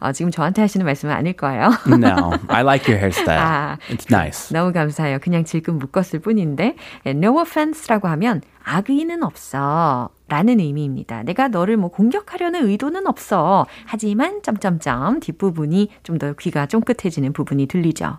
어, 0.00 0.12
지금 0.12 0.30
저한테 0.30 0.60
하시는 0.60 0.84
말씀은 0.84 1.14
아닐 1.14 1.32
거예요. 1.32 1.70
no, 1.88 2.32
I 2.48 2.62
like 2.62 2.92
your 2.92 2.98
hairstyle. 3.00 3.40
아, 3.40 3.78
It's 3.88 4.06
nice. 4.10 4.52
너무 4.52 4.72
감사해요. 4.72 5.18
그냥 5.20 5.44
질끈 5.44 5.78
묶었을 5.78 6.20
뿐인데 6.20 6.76
예, 7.06 7.10
no 7.10 7.40
offense라고 7.40 8.08
하면 8.08 8.42
악의는 8.64 9.22
없어 9.22 10.10
라는 10.28 10.58
의미입니다. 10.60 11.22
내가 11.22 11.48
너를 11.48 11.76
뭐 11.76 11.90
공격하려는 11.90 12.66
의도는 12.66 13.06
없어. 13.06 13.66
하지만 13.84 14.42
점점점 14.42 15.20
뒷부분이 15.20 15.90
좀 16.02 16.16
더 16.16 16.32
귀가 16.32 16.64
쫑긋해지는 16.66 17.32
부분이 17.34 17.66
들리죠. 17.66 18.18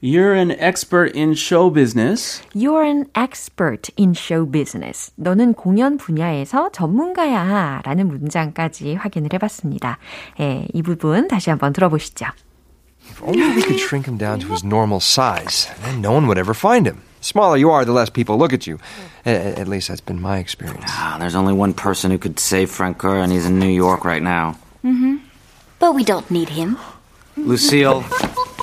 You're 0.00 0.36
an 0.36 0.52
expert 0.52 1.18
in 1.18 1.32
show 1.32 1.72
business. 1.72 2.40
You're 2.54 2.84
an 2.86 3.06
expert 3.16 3.90
in 3.98 4.12
show 4.16 4.48
business. 4.48 5.10
너는 5.16 5.54
공연 5.54 5.96
분야에서 5.96 6.70
전문가야 6.70 7.82
라는 7.84 8.06
문장까지 8.06 8.94
확인을 8.94 9.30
해봤습니다. 9.32 9.98
예, 10.38 10.68
이 10.72 10.82
부분 10.82 11.26
다시 11.26 11.50
한번 11.50 11.72
들어보시죠. 11.72 12.26
If 13.10 13.20
only 13.24 13.56
we 13.56 13.62
could 13.62 13.80
shrink 13.80 14.06
him 14.06 14.16
down 14.18 14.38
to 14.38 14.48
his 14.50 14.64
normal 14.64 15.00
size, 15.02 15.68
then 15.82 16.00
no 16.00 16.12
one 16.12 16.26
would 16.26 16.38
ever 16.38 16.54
find 16.54 16.86
him. 16.88 17.02
Smaller 17.20 17.56
you 17.56 17.70
are, 17.70 17.84
the 17.84 17.92
less 17.92 18.10
people 18.10 18.38
look 18.38 18.52
at 18.52 18.66
you. 18.66 18.78
A- 19.26 19.58
at 19.58 19.68
least 19.68 19.88
that's 19.88 20.00
been 20.00 20.20
my 20.20 20.38
experience. 20.38 20.84
Ah, 20.86 21.16
there's 21.18 21.34
only 21.34 21.52
one 21.52 21.74
person 21.74 22.10
who 22.10 22.18
could 22.18 22.38
save 22.38 22.70
Frank 22.70 22.98
Kerr, 22.98 23.18
and 23.18 23.32
he's 23.32 23.46
in 23.46 23.58
New 23.58 23.68
York 23.68 24.04
right 24.04 24.22
now. 24.22 24.58
Mm-hmm. 24.84 25.16
But 25.78 25.94
we 25.94 26.04
don't 26.04 26.30
need 26.30 26.48
him. 26.48 26.78
Lucille, 27.36 28.04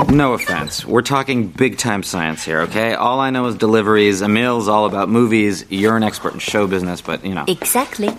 no 0.09 0.33
offense. 0.33 0.85
We're 0.85 1.01
talking 1.01 1.47
big 1.47 1.77
time 1.77 2.03
science 2.03 2.43
here, 2.43 2.62
okay? 2.62 2.93
All 2.93 3.19
I 3.21 3.29
know 3.29 3.45
is 3.47 3.55
deliveries. 3.55 4.21
Emil's 4.21 4.67
all 4.67 4.85
about 4.85 5.07
movies. 5.07 5.65
You're 5.69 5.95
an 5.95 6.03
expert 6.03 6.33
in 6.33 6.39
show 6.39 6.67
business, 6.67 7.01
but, 7.01 7.25
you 7.25 7.33
know. 7.33 7.45
Exactly. 7.47 8.09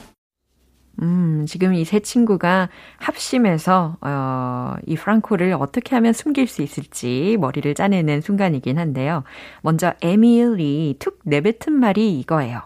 음, 1.03 1.45
지금 1.47 1.75
이 1.75 1.85
세 1.85 2.01
친구가 2.01 2.69
합심해서 2.99 3.97
어, 4.01 4.75
이 4.87 4.97
프랑코를 4.97 5.55
어떻게 5.59 5.95
하면 5.95 6.13
숨길 6.13 6.47
수 6.49 6.63
있을지 6.63 7.37
머리를 7.41 7.75
짜내는 7.75 8.23
순간이긴 8.23 8.79
한데요. 8.79 9.23
먼저 9.63 9.93
에밀이 10.03 10.97
툭 10.99 11.21
내뱉은 11.25 11.73
말이 11.73 12.19
이거예요. 12.21 12.63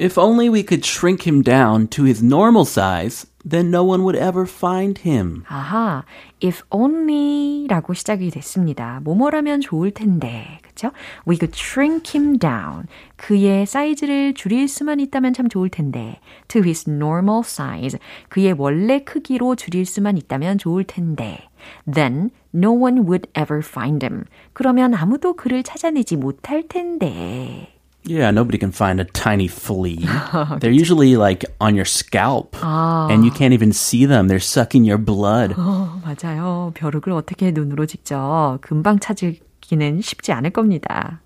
If 0.00 0.18
only 0.18 0.48
we 0.48 0.64
could 0.66 0.84
shrink 0.86 1.26
him 1.30 1.42
down 1.42 1.86
to 1.88 2.04
his 2.04 2.24
normal 2.24 2.62
size, 2.64 3.29
then 3.48 3.70
no 3.70 3.82
one 3.82 4.02
would 4.02 4.16
ever 4.16 4.46
find 4.46 5.00
him. 5.00 5.44
아하, 5.48 6.04
if 6.42 6.62
only라고 6.70 7.94
시작이 7.94 8.30
됐습니다. 8.30 9.00
뭐뭐라면 9.02 9.60
좋을 9.60 9.92
텐데, 9.92 10.58
그쵸? 10.62 10.92
We 11.26 11.36
could 11.38 11.56
shrink 11.56 12.12
him 12.14 12.38
down. 12.38 12.86
그의 13.16 13.66
사이즈를 13.66 14.34
줄일 14.34 14.68
수만 14.68 15.00
있다면 15.00 15.32
참 15.32 15.48
좋을 15.48 15.68
텐데. 15.68 16.20
To 16.48 16.62
his 16.62 16.88
normal 16.88 17.40
size. 17.44 17.98
그의 18.28 18.54
원래 18.58 19.00
크기로 19.00 19.56
줄일 19.56 19.86
수만 19.86 20.16
있다면 20.16 20.58
좋을 20.58 20.84
텐데. 20.84 21.48
Then 21.90 22.30
no 22.54 22.72
one 22.72 23.00
would 23.00 23.28
ever 23.36 23.62
find 23.64 24.04
him. 24.04 24.24
그러면 24.52 24.94
아무도 24.94 25.34
그를 25.34 25.62
찾아내지 25.62 26.16
못할 26.16 26.66
텐데. 26.68 27.79
Yeah, 28.07 28.29
nobody 28.29 28.59
can 28.59 28.71
find 28.71 28.99
a 28.99 29.05
tiny 29.05 29.47
flea. 29.47 30.05
They're 30.59 30.69
usually 30.69 31.15
like 31.17 31.43
on 31.59 31.73
your 31.73 31.85
scalp, 31.85 32.55
and 32.61 33.25
you 33.25 33.31
can't 33.31 33.53
even 33.53 33.73
see 33.73 34.05
them. 34.05 34.27
They're 34.27 34.37
sucking 34.39 34.85
your 34.85 34.99
blood. 34.99 35.55
어, 35.57 35.99
맞아요. 36.05 36.71
벼룩을 36.75 37.11
어떻게 37.11 37.49
눈으로 37.49 37.87
직접 37.87 38.59
금방 38.61 38.99
찾기는 38.99 40.01
쉽지 40.01 40.31
않을 40.33 40.51
겁니다. 40.51 41.19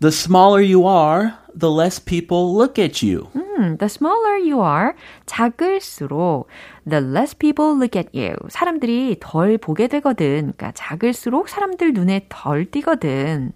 The 0.00 0.08
smaller 0.08 0.62
you 0.62 0.88
are, 0.88 1.34
the 1.54 1.70
less 1.70 2.02
people 2.02 2.56
look 2.56 2.82
at 2.82 3.04
you. 3.06 3.28
음, 3.36 3.76
the 3.76 3.86
smaller 3.86 4.38
you 4.40 4.62
are, 4.64 4.94
작을수록 5.26 6.46
the 6.88 7.04
less 7.04 7.36
people 7.36 7.76
look 7.76 7.98
at 7.98 8.08
you. 8.18 8.34
사람들이 8.48 9.18
덜 9.20 9.58
보게 9.58 9.88
되거든. 9.88 10.52
그러니까 10.56 10.72
작을수록 10.74 11.48
사람들 11.50 11.92
눈에 11.92 12.26
덜 12.28 12.64
띄거든. 12.70 13.52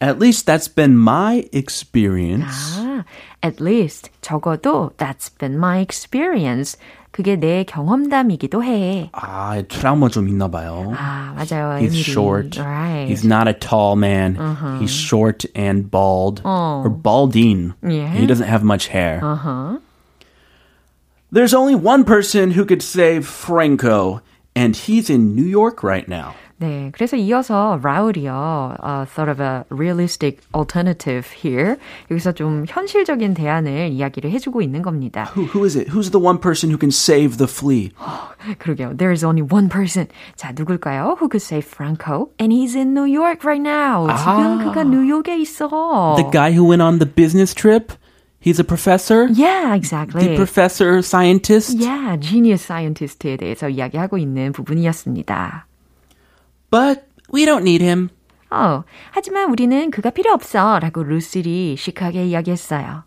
At 0.00 0.18
least 0.18 0.44
that's 0.46 0.68
been 0.68 0.96
my 0.98 1.48
experience. 1.52 2.76
아, 2.76 3.04
at 3.42 3.60
least 3.60 4.10
적어도 4.20 4.92
that's 4.98 5.30
been 5.30 5.56
my 5.56 5.78
experience. 5.78 6.76
그게 7.10 7.36
내 7.36 7.64
경험담이기도 7.64 8.64
해. 8.64 9.08
아, 9.12 9.62
트라우마 9.62 10.08
좀 10.08 10.28
있나 10.28 10.48
봐요. 10.48 10.92
아, 10.96 11.32
맞아요. 11.36 11.78
He's 11.78 11.94
에밀이. 11.94 12.02
short. 12.02 12.58
Right. 12.58 13.08
He's 13.08 13.24
not 13.24 13.46
a 13.46 13.54
tall 13.54 13.94
man. 13.94 14.34
He's 14.80 14.90
short 14.90 15.46
and 15.54 15.90
bald. 15.90 16.42
Oh. 16.44 16.82
Or 16.82 16.90
balding. 16.90 17.72
Yeah. 17.82 18.12
He 18.12 18.26
doesn't 18.26 18.48
have 18.48 18.64
much 18.64 18.88
hair. 18.88 19.20
Uh-huh. 19.22 19.78
There's 21.30 21.54
only 21.54 21.76
one 21.76 22.02
person 22.04 22.50
who 22.50 22.64
could 22.64 22.82
save 22.82 23.26
Franco, 23.26 24.20
and 24.56 24.74
he's 24.74 25.08
in 25.08 25.34
New 25.36 25.46
York 25.46 25.82
right 25.82 26.08
now. 26.08 26.34
네, 26.58 26.90
그래서 26.92 27.16
이어서 27.16 27.80
라울이요, 27.82 28.76
uh, 28.82 29.06
sort 29.10 29.28
of 29.28 29.42
a 29.42 29.64
realistic 29.70 30.38
alternative 30.54 31.26
here. 31.34 31.76
여기서 32.10 32.32
좀 32.32 32.64
현실적인 32.68 33.34
대안을 33.34 33.90
이야기를 33.90 34.30
해주고 34.30 34.62
있는 34.62 34.82
겁니다. 34.82 35.30
Who, 35.34 35.46
who 35.46 35.64
is 35.64 35.76
it? 35.76 35.90
Who's 35.90 36.10
the 36.10 36.24
one 36.24 36.38
person 36.38 36.70
who 36.70 36.78
can 36.78 36.90
save 36.90 37.38
the 37.38 37.48
flea? 37.48 37.90
그러게요. 38.58 38.96
There 38.96 39.12
is 39.12 39.24
only 39.24 39.42
one 39.42 39.68
person. 39.68 40.06
자, 40.36 40.52
누굴까요? 40.52 41.16
Who 41.18 41.28
could 41.28 41.42
save 41.42 41.66
Franco? 41.66 42.30
And 42.38 42.52
he's 42.52 42.76
in 42.76 42.94
New 42.94 43.06
York 43.06 43.44
right 43.44 43.62
now. 43.62 44.06
지금 44.16 44.64
그가 44.64 44.84
뉴욕에 44.84 45.36
있어. 45.38 46.14
The 46.16 46.30
guy 46.30 46.52
who 46.52 46.64
went 46.64 46.82
on 46.82 46.98
the 46.98 47.06
business 47.06 47.52
trip? 47.52 47.92
He's 48.44 48.60
a 48.60 48.64
professor? 48.64 49.26
Yeah, 49.32 49.74
exactly. 49.74 50.28
The 50.28 50.36
professor 50.36 51.00
scientist? 51.00 51.78
Yeah, 51.78 52.16
genius 52.20 52.62
scientist에 52.62 53.38
대해서 53.38 53.70
이야기하고 53.70 54.18
있는 54.18 54.52
부분이었습니다. 54.52 55.66
But 56.70 57.04
we 57.32 57.44
don't 57.44 57.62
need 57.62 57.82
him. 57.82 58.10
어, 58.50 58.84
하지만 59.10 59.50
우리는 59.50 59.90
그가 59.90 60.10
필요 60.10 60.32
없어. 60.32 60.78
라고 60.78 61.02
루실이 61.02 61.76
시크하게 61.76 62.26
이야기했어요. 62.26 63.04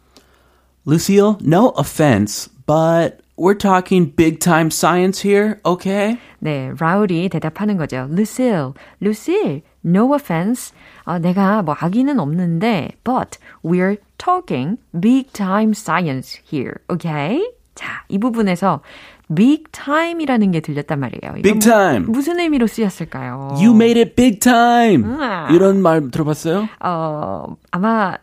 Lucille, 0.86 1.36
no 1.42 1.74
offense, 1.78 2.50
but 2.66 3.20
we're 3.38 3.58
talking 3.58 4.14
big 4.16 4.40
time 4.40 4.68
science 4.72 5.20
here, 5.22 5.60
okay? 5.66 6.18
네, 6.40 6.72
라울이 6.80 7.30
대답하는 7.30 7.78
거죠. 7.78 8.08
Lucille, 8.10 8.74
Lucille, 9.02 9.62
no 9.86 10.14
offense. 10.14 10.74
어, 11.04 11.20
내가 11.20 11.62
뭐 11.62 11.76
악의는 11.78 12.20
없는데, 12.20 12.92
but 13.04 13.38
we're 13.64 13.98
talking 14.18 14.78
big 15.00 15.32
time 15.34 15.72
science 15.72 16.40
here, 16.52 16.76
okay? 16.90 17.42
자, 17.76 18.04
이 18.10 18.18
부분에서 18.18 18.82
big 19.35 19.65
time이라는 19.73 20.51
게 20.51 20.61
들렸단 20.61 21.01
말이에요. 21.01 21.35
Big 21.43 21.59
time. 21.61 22.07
무슨 22.09 22.39
의미로 22.41 22.67
쓰였을까요? 22.67 23.51
You 23.57 23.75
made 23.75 24.01
it 24.01 24.15
big 24.15 24.39
time. 24.39 25.05
우와. 25.05 25.49
이런 25.51 25.81
말 25.83 26.11
들어봤어요? 26.11 26.69
어, 26.81 27.57
아마 27.71 28.17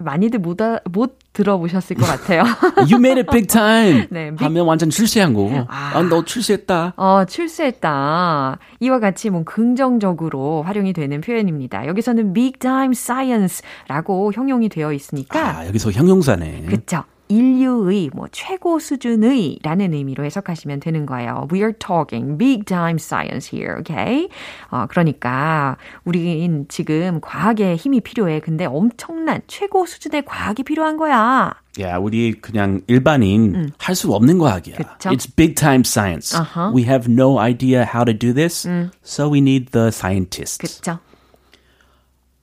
많이들 0.00 0.40
못, 0.40 0.60
아, 0.60 0.80
못 0.90 1.18
들어보셨을 1.32 1.96
것 1.96 2.04
같아요. 2.06 2.42
You 2.90 2.96
made 2.96 3.20
it 3.20 3.30
big 3.30 3.46
time. 3.46 4.06
네, 4.10 4.30
big- 4.30 4.44
하면 4.44 4.66
완전 4.66 4.90
출세한 4.90 5.32
거고. 5.32 5.64
아, 5.68 6.02
너 6.08 6.24
출세했다. 6.24 6.94
어, 6.96 7.24
출세했다. 7.24 8.58
이와 8.80 8.98
같이 9.00 9.30
뭐 9.30 9.44
긍정적으로 9.44 10.62
활용이 10.62 10.92
되는 10.92 11.20
표현입니다. 11.20 11.86
여기서는 11.86 12.32
big 12.32 12.58
time 12.58 12.92
science라고 12.92 14.32
형용이 14.32 14.68
되어 14.68 14.92
있으니까 14.92 15.58
아, 15.58 15.66
여기서 15.68 15.90
형용사네. 15.92 16.64
그쵸. 16.68 17.04
인류의 17.32 18.10
뭐 18.12 18.28
최고 18.30 18.78
수준의 18.78 19.60
라는 19.62 19.94
의미로 19.94 20.24
해석하시면 20.24 20.80
되는 20.80 21.06
거예요. 21.06 21.48
We 21.50 21.60
are 21.60 21.72
talking 21.72 22.36
big 22.36 22.64
time 22.64 22.96
science 22.96 23.48
here, 23.56 23.78
okay? 23.80 24.28
어, 24.70 24.86
그러니까 24.88 25.78
우리는 26.04 26.66
지금 26.68 27.20
과학에 27.20 27.76
힘이 27.76 28.00
필요해. 28.00 28.40
근데 28.40 28.66
엄청난 28.66 29.40
최고 29.46 29.86
수준의 29.86 30.24
과학이 30.26 30.62
필요한 30.62 30.96
거야. 30.98 31.54
Yeah, 31.78 31.98
우리 32.04 32.32
그냥 32.32 32.82
일반인 32.86 33.54
음. 33.54 33.70
할수 33.78 34.12
없는 34.12 34.38
과학이야. 34.38 34.76
그쵸? 34.76 35.08
It's 35.08 35.26
big 35.26 35.54
time 35.54 35.84
science. 35.84 36.36
Uh-huh. 36.36 36.70
We 36.74 36.84
have 36.84 37.08
no 37.10 37.38
idea 37.38 37.86
how 37.86 38.04
to 38.04 38.12
do 38.12 38.34
this, 38.34 38.68
음. 38.68 38.90
so 39.02 39.30
we 39.32 39.38
need 39.40 39.72
the 39.72 39.88
scientists. 39.88 40.58
그쵸? 40.58 40.98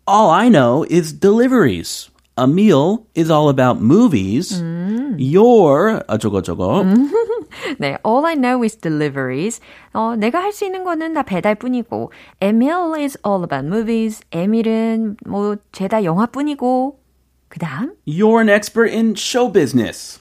All 0.08 0.32
I 0.32 0.50
know 0.50 0.84
is 0.90 1.14
deliveries. 1.14 2.10
A 2.39 2.47
meal 2.49 3.07
is 3.15 3.31
all 3.31 3.49
about 3.49 3.81
movies. 3.81 4.61
음. 4.61 5.17
Your 5.21 6.03
어쩌고 6.09 6.43
저쩌고. 6.43 6.83
네, 7.79 7.97
all 8.05 8.27
I 8.27 8.35
know 8.35 8.65
is 8.65 8.77
deliveries. 8.77 9.61
어, 9.93 10.17
내가 10.17 10.41
할 10.43 10.53
수 10.53 10.65
있는 10.65 10.83
거는 10.83 11.15
다 11.15 11.23
배달뿐이고. 11.23 12.11
Emil 12.41 12.95
is 12.99 13.17
all 13.25 13.45
about 13.45 13.65
movies. 13.67 14.21
에밀은 14.33 15.17
뭐 15.27 15.57
죄다 15.71 16.03
영화뿐이고. 16.03 16.99
그다음 17.49 17.95
You're 18.05 18.41
an 18.41 18.49
expert 18.49 18.93
in 18.93 19.15
show 19.15 19.49
business. 19.49 20.21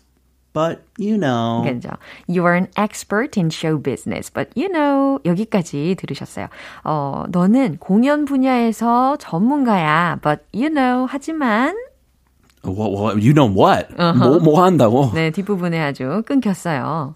But 0.53 0.83
you 0.99 1.17
know. 1.17 1.63
그죠. 1.65 1.89
You 2.27 2.45
are 2.45 2.55
an 2.55 2.67
expert 2.77 3.39
in 3.39 3.49
show 3.49 3.81
business, 3.81 4.31
but 4.31 4.51
you 4.55 4.69
know. 4.71 5.17
여기까지 5.25 5.95
들으셨어요. 5.97 6.45
어, 6.83 7.23
너는 7.29 7.77
공연 7.79 8.25
분야에서 8.25 9.17
전문가야, 9.17 10.19
but 10.21 10.43
you 10.53 10.69
know. 10.69 11.07
하지만 11.09 11.75
What, 12.70 12.92
what, 12.92 13.22
you 13.22 13.32
know 13.32 13.46
what? 13.46 13.88
Uh-huh. 13.98 14.14
뭐, 14.14 14.38
뭐 14.40 14.64
한다고? 14.64 15.10
네, 15.14 15.30
뒷부분에 15.30 15.80
아주 15.80 16.22
끊겼어요. 16.26 17.14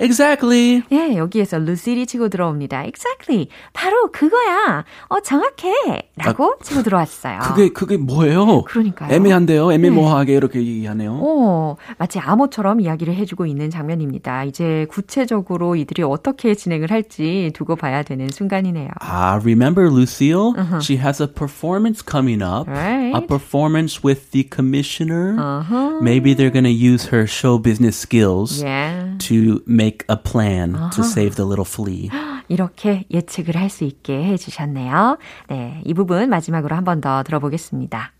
Exactly. 0.00 0.82
예, 0.92 1.16
여기에서 1.16 1.58
루시리 1.58 2.06
치고 2.06 2.28
들어옵니다. 2.28 2.84
Exactly. 2.84 3.48
바로 3.72 4.10
그거야. 4.10 4.84
어, 5.08 5.20
정확해. 5.20 6.10
라고 6.16 6.56
아, 6.58 6.62
치고 6.62 6.82
들어왔어요. 6.82 7.40
그게, 7.40 7.68
그게 7.68 7.96
뭐예요? 7.96 8.62
그러니까요. 8.64 9.12
애매한데요? 9.12 9.72
애매모호하게 9.72 10.32
네. 10.32 10.36
이렇게 10.36 10.58
얘기하네요. 10.60 11.18
어, 11.22 11.76
마치 11.98 12.18
암호처럼 12.18 12.80
이야기를 12.80 13.14
해주고 13.14 13.46
있는 13.46 13.70
장면입니다. 13.70 14.44
이제 14.44 14.86
구체적으로 14.90 15.76
이들이 15.76 16.02
어떻게 16.02 16.54
진행을 16.54 16.90
할지 16.90 17.50
두고 17.54 17.76
봐야 17.76 18.02
되는 18.02 18.28
순간이네요. 18.30 18.88
Ah, 19.00 19.38
remember 19.42 19.90
Lucille? 19.90 20.54
Uh-huh. 20.56 20.80
She 20.80 20.96
has 20.96 21.20
a 21.20 21.26
performance 21.26 22.02
coming 22.02 22.42
up. 22.42 22.68
Right. 22.68 23.14
A 23.14 23.20
performance 23.20 24.02
with 24.02 24.30
the 24.30 24.44
commissioner. 24.44 25.36
Uh-huh. 25.38 26.00
Maybe 26.00 26.34
they're 26.34 26.50
going 26.50 26.64
to 26.64 26.70
use 26.70 27.06
her 27.06 27.26
show 27.26 27.58
business 27.58 27.96
skills 27.96 28.62
yeah. 28.62 29.16
to 29.18 29.62
make 29.66 29.89
make 29.89 30.05
a 30.09 30.17
plan 30.17 30.75
uh-huh. 30.75 30.89
to 30.91 31.03
save 31.03 31.35
the 31.35 31.45
little 31.45 31.65
flea. 31.65 32.09
이렇게 32.47 33.05
예측을 33.11 33.55
할 33.55 33.69
수 33.69 33.83
있게 33.85 34.23
해주셨네요. 34.23 35.17
네, 35.49 35.81
이 35.83 35.93
부분 35.93 36.29
마지막으로 36.29 36.75
한 36.75 36.83
번 36.83 37.01
더 37.01 37.23
들어보겠습니다. 37.23 38.11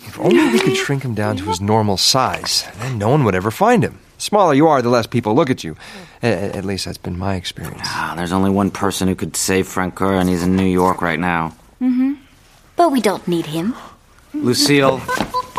If 0.00 0.18
only 0.20 0.46
we 0.52 0.58
could 0.60 0.76
shrink 0.76 1.02
him 1.04 1.14
down 1.14 1.36
to 1.36 1.44
his 1.46 1.60
normal 1.60 1.96
size, 1.98 2.64
then 2.80 2.98
no 2.98 3.08
one 3.10 3.24
would 3.24 3.34
ever 3.34 3.50
find 3.50 3.82
him. 3.84 3.98
The 4.16 4.22
smaller 4.30 4.54
you 4.54 4.68
are, 4.68 4.80
the 4.80 4.88
less 4.88 5.06
people 5.08 5.34
look 5.34 5.50
at 5.50 5.64
you. 5.64 5.74
At, 6.22 6.56
at 6.56 6.64
least 6.64 6.84
that's 6.86 6.98
been 7.02 7.18
my 7.18 7.34
experience. 7.34 7.82
Ah, 7.84 8.14
there's 8.16 8.32
only 8.32 8.50
one 8.50 8.70
person 8.70 9.08
who 9.08 9.14
could 9.16 9.36
save 9.36 9.66
Frank 9.66 9.96
Kerr, 9.96 10.14
and 10.14 10.28
he's 10.30 10.42
in 10.42 10.54
New 10.56 10.66
York 10.70 11.02
right 11.02 11.18
now. 11.18 11.52
Mm-hmm. 11.82 12.14
But 12.76 12.90
we 12.92 13.00
don't 13.00 13.26
need 13.26 13.46
him. 13.46 13.74
Lucille, 14.34 15.00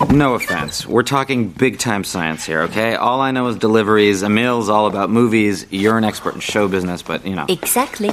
no 0.10 0.36
offense. 0.36 0.86
We're 0.88 1.04
talking 1.04 1.50
big 1.50 1.78
time 1.78 2.04
science 2.04 2.46
here, 2.46 2.62
okay? 2.64 2.96
All 2.96 3.22
I 3.22 3.32
know 3.32 3.48
is 3.48 3.58
deliveries. 3.58 4.24
Emil's 4.24 4.70
all 4.70 4.88
about 4.88 5.10
movies. 5.10 5.66
You're 5.70 5.98
an 5.98 6.04
expert 6.04 6.36
in 6.36 6.40
show 6.42 6.68
business, 6.68 7.02
but 7.02 7.26
you 7.26 7.36
know. 7.36 7.46
Exactly. 7.48 8.12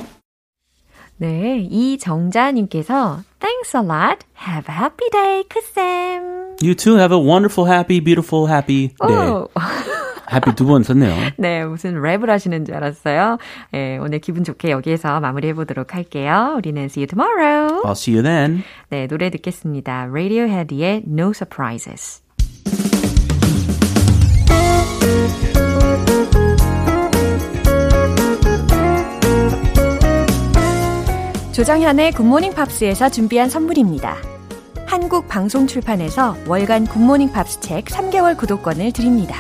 네, 1.18 1.66
이정자님께서 1.70 3.24
Thanks 3.40 3.74
a 3.74 3.80
lot. 3.80 4.24
Have 4.34 4.68
a 4.68 4.72
happy 4.72 5.08
day, 5.10 5.44
크쌤. 5.48 6.60
You 6.60 6.74
too 6.74 6.96
have 6.96 7.12
a 7.12 7.18
wonderful, 7.18 7.64
happy, 7.64 8.00
beautiful, 8.00 8.46
happy 8.46 8.94
day. 9.06 9.99
해피 10.31 10.55
두번 10.55 10.83
썼네요. 10.83 11.13
네, 11.37 11.65
무슨 11.65 12.01
랩을 12.01 12.27
하시는 12.27 12.65
줄 12.65 12.75
알았어요. 12.75 13.37
네, 13.71 13.97
오늘 13.97 14.19
기분 14.19 14.43
좋게 14.43 14.71
여기에서 14.71 15.19
마무리해 15.19 15.53
보도록 15.53 15.95
할게요. 15.95 16.53
우리는 16.57 16.83
see 16.85 17.03
you 17.03 17.07
tomorrow. 17.07 17.81
I'll 17.83 17.91
see 17.91 18.15
you 18.15 18.23
then. 18.23 18.63
네, 18.89 19.07
노래 19.07 19.29
듣겠습니다. 19.29 20.07
Radiohead의 20.09 21.03
No 21.07 21.31
Surprises. 21.35 22.21
조정현의 31.51 32.13
굿모닝 32.13 32.53
팝스에서 32.53 33.09
준비한 33.09 33.49
선물입니다. 33.49 34.15
한국 34.87 35.27
방송 35.27 35.67
출판에서 35.67 36.35
월간 36.47 36.87
굿모닝 36.87 37.31
팝스 37.31 37.59
책 37.59 37.85
3개월 37.85 38.37
구독권을 38.37 38.93
드립니다. 38.93 39.35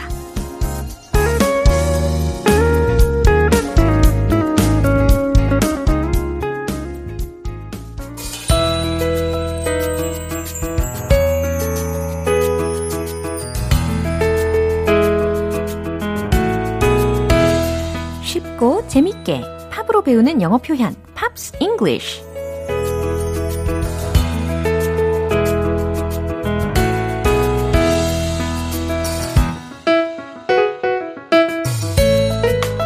재밌게 19.31 19.41
팝으로 19.71 20.03
배우는 20.03 20.41
영어 20.41 20.57
표현 20.57 20.93
Pops 21.15 21.53
English 21.61 22.23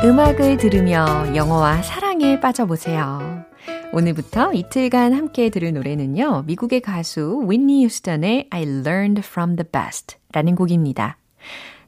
음악을 0.04 0.58
들으며 0.58 1.36
영어와 1.36 1.82
사랑에 1.82 2.40
빠져보세요. 2.40 3.44
오늘부터 3.92 4.54
이틀간 4.54 5.14
함께 5.14 5.50
들을 5.50 5.74
노래는요. 5.74 6.44
미국의 6.46 6.82
가수 6.82 7.44
휘트니 7.48 7.86
휴스턴의 7.86 8.50
I 8.52 8.62
Learned 8.62 9.22
From 9.26 9.56
The 9.56 9.68
Best 9.72 10.18
라는 10.32 10.54
곡입니다. 10.54 11.18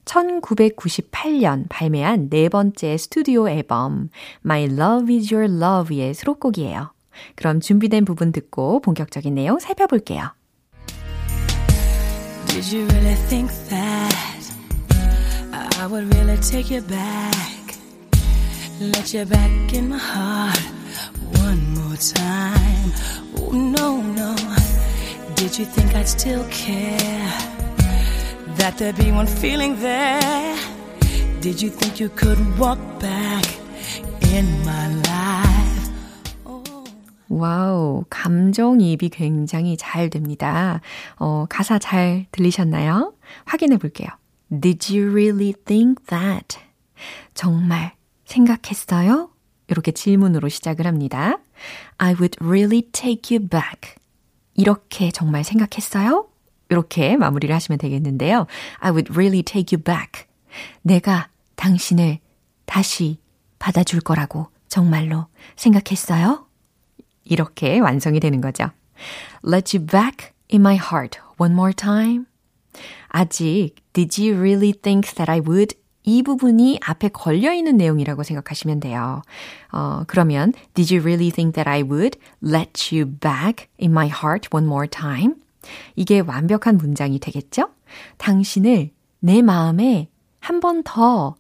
1998년 0.08 1.66
발매한 1.70 2.30
네 2.30 2.50
번째 2.50 2.98
스튜디오 2.98 3.48
앨범 3.48 4.10
My 4.44 4.64
Love 4.64 5.16
Is 5.16 5.34
Your 5.34 5.54
Love의 5.54 6.14
수록곡이에요. 6.14 6.92
그럼 7.36 7.60
준비된 7.60 8.06
부분 8.06 8.32
듣고 8.32 8.80
본격적인 8.82 9.36
내용 9.36 9.60
살펴볼게요. 9.60 10.34
Did 12.48 12.76
you 12.76 12.88
really 12.88 13.16
think 13.28 13.52
that 13.70 14.16
I 15.80 15.88
would 15.88 16.12
really 16.16 16.40
take 16.42 16.72
you 16.72 16.82
back? 16.88 17.78
Let 18.80 19.14
you 19.14 19.26
back 19.26 19.74
in 19.74 19.90
my 19.90 19.98
heart 19.98 20.60
one 21.40 21.62
more 21.76 21.98
time. 21.98 22.94
Oh 23.38 23.52
no, 23.52 24.02
no. 24.02 24.36
Did 25.36 25.58
you 25.60 25.66
think 25.66 25.94
I'd 25.96 26.08
still 26.08 26.46
care? 26.50 27.57
That 28.58 28.78
there 28.78 28.94
be 28.94 29.12
one 29.12 29.28
feeling 29.28 29.76
there. 29.80 30.58
Did 31.42 31.62
you 31.62 31.70
think 31.70 32.00
you 32.00 32.10
could 32.10 32.40
walk 32.58 32.80
back 33.00 33.46
in 34.34 34.46
my 34.62 34.88
life? 35.08 35.68
와우, 37.30 38.06
감정이입이 38.10 39.10
굉장히 39.10 39.78
잘 39.78 40.10
됩니다. 40.10 40.82
어, 41.18 41.46
가사 41.50 41.78
잘 41.78 42.26
들리셨나요? 42.32 43.14
확인해 43.46 43.78
볼게요. 43.78 44.08
Did 44.50 44.96
you 44.96 45.12
really 45.12 45.54
think 45.66 46.06
that? 46.08 46.58
정말 47.34 47.94
생각했어요? 48.26 49.30
이렇게 49.68 49.92
질문으로 49.92 50.48
시작을 50.50 50.88
합니다. 50.88 51.38
I 51.98 52.14
would 52.14 52.38
really 52.42 52.82
take 52.92 53.38
you 53.38 53.48
back. 53.48 53.96
이렇게 54.56 55.12
정말 55.12 55.44
생각했어요? 55.44 56.28
이렇게 56.70 57.18
마무리를 57.18 57.54
하시면 57.54 57.80
되겠는데요. 57.80 58.48
I 58.80 58.92
would 58.92 59.12
really 59.12 59.44
take 59.44 59.76
you 59.76 59.84
back. 59.84 60.26
내가 60.82 61.30
당신을 61.56 62.20
다시 62.66 63.20
받아줄 63.60 64.02
거라고 64.02 64.48
정말로 64.68 65.28
생각했어요? 65.56 66.46
이렇게 67.24 67.80
완성이 67.80 68.20
되는 68.20 68.42
거죠. 68.42 68.70
Let 69.46 69.76
you 69.76 69.86
back 69.86 70.32
in 70.52 70.62
my 70.62 70.76
heart 70.76 71.20
one 71.38 71.54
more 71.54 71.74
time. 71.74 72.26
아직 73.10 73.76
Did 73.94 74.22
you 74.22 74.38
really 74.38 74.74
think 74.74 75.16
that 75.16 75.30
I 75.30 75.40
would? 75.40 75.76
이 76.04 76.24
부분이 76.24 76.80
앞에 76.86 77.10
걸려있는 77.10 77.76
내용이라고 77.76 78.24
생각하시면 78.24 78.80
돼요. 78.80 79.22
어, 79.74 80.04
그러면 80.08 80.54
Did 80.74 80.94
you 80.94 81.04
really 81.04 81.32
think 81.32 81.54
that 81.56 81.70
I 81.70 81.84
would 81.84 82.18
let 82.42 82.96
you 82.96 83.06
back 83.06 83.68
in 83.82 83.92
my 83.92 84.08
heart 84.08 84.48
one 84.54 84.66
more 84.66 84.88
time? 84.88 85.36
이게 85.96 86.20
완벽한 86.20 86.78
문장이 86.78 87.20
되겠죠? 87.20 87.70
당신을 88.18 88.92
내 89.20 89.42
마음에 89.42 90.10
한 90.40 90.60
번 90.60 90.84
더 90.84 91.36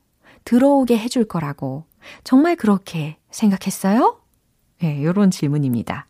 들어오게 0.45 0.97
해줄 0.97 1.25
거라고 1.25 1.85
정말 2.23 2.55
그렇게 2.55 3.17
생각했어요? 3.31 4.21
네, 4.81 5.03
요런 5.03 5.31
질문입니다. 5.31 6.07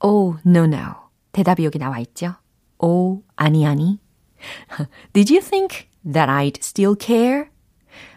Oh, 0.00 0.36
no, 0.46 0.64
no. 0.64 0.94
대답이 1.32 1.64
여기 1.64 1.78
나와 1.78 1.98
있죠. 2.00 2.34
Oh, 2.78 3.22
아니, 3.36 3.66
아니. 3.66 3.98
Did 5.12 5.32
you 5.32 5.40
think 5.42 5.88
that 6.04 6.30
I'd 6.30 6.58
still 6.62 6.94
care? 7.00 7.46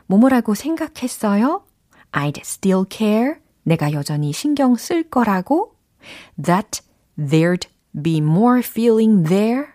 뭐뭐라고 0.08 0.56
생각했어요? 0.56 1.64
I'd 2.12 2.40
still 2.42 2.86
care. 2.90 3.36
내가 3.64 3.92
여전히 3.94 4.32
신경 4.34 4.76
쓸 4.76 5.04
거라고? 5.04 5.76
That 6.42 6.82
there'd 7.18 7.68
be 8.02 8.18
more 8.18 8.60
feeling 8.60 9.28
there? 9.28 9.66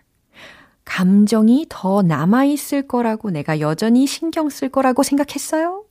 감정이 0.85 1.65
더 1.69 2.01
남아있을 2.01 2.87
거라고 2.87 3.29
내가 3.31 3.59
여전히 3.59 4.05
신경 4.05 4.49
쓸 4.49 4.69
거라고 4.69 5.03
생각했어요? 5.03 5.85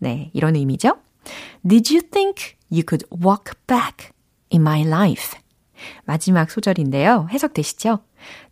네, 0.00 0.30
이런 0.34 0.56
의미죠. 0.56 0.98
Did 1.66 1.94
you 1.94 2.02
think 2.02 2.56
you 2.70 2.82
could 2.86 3.06
walk 3.10 3.54
back 3.66 4.10
in 4.52 4.60
my 4.62 4.82
life? 4.82 5.38
마지막 6.04 6.50
소절인데요. 6.50 7.28
해석되시죠? 7.30 8.00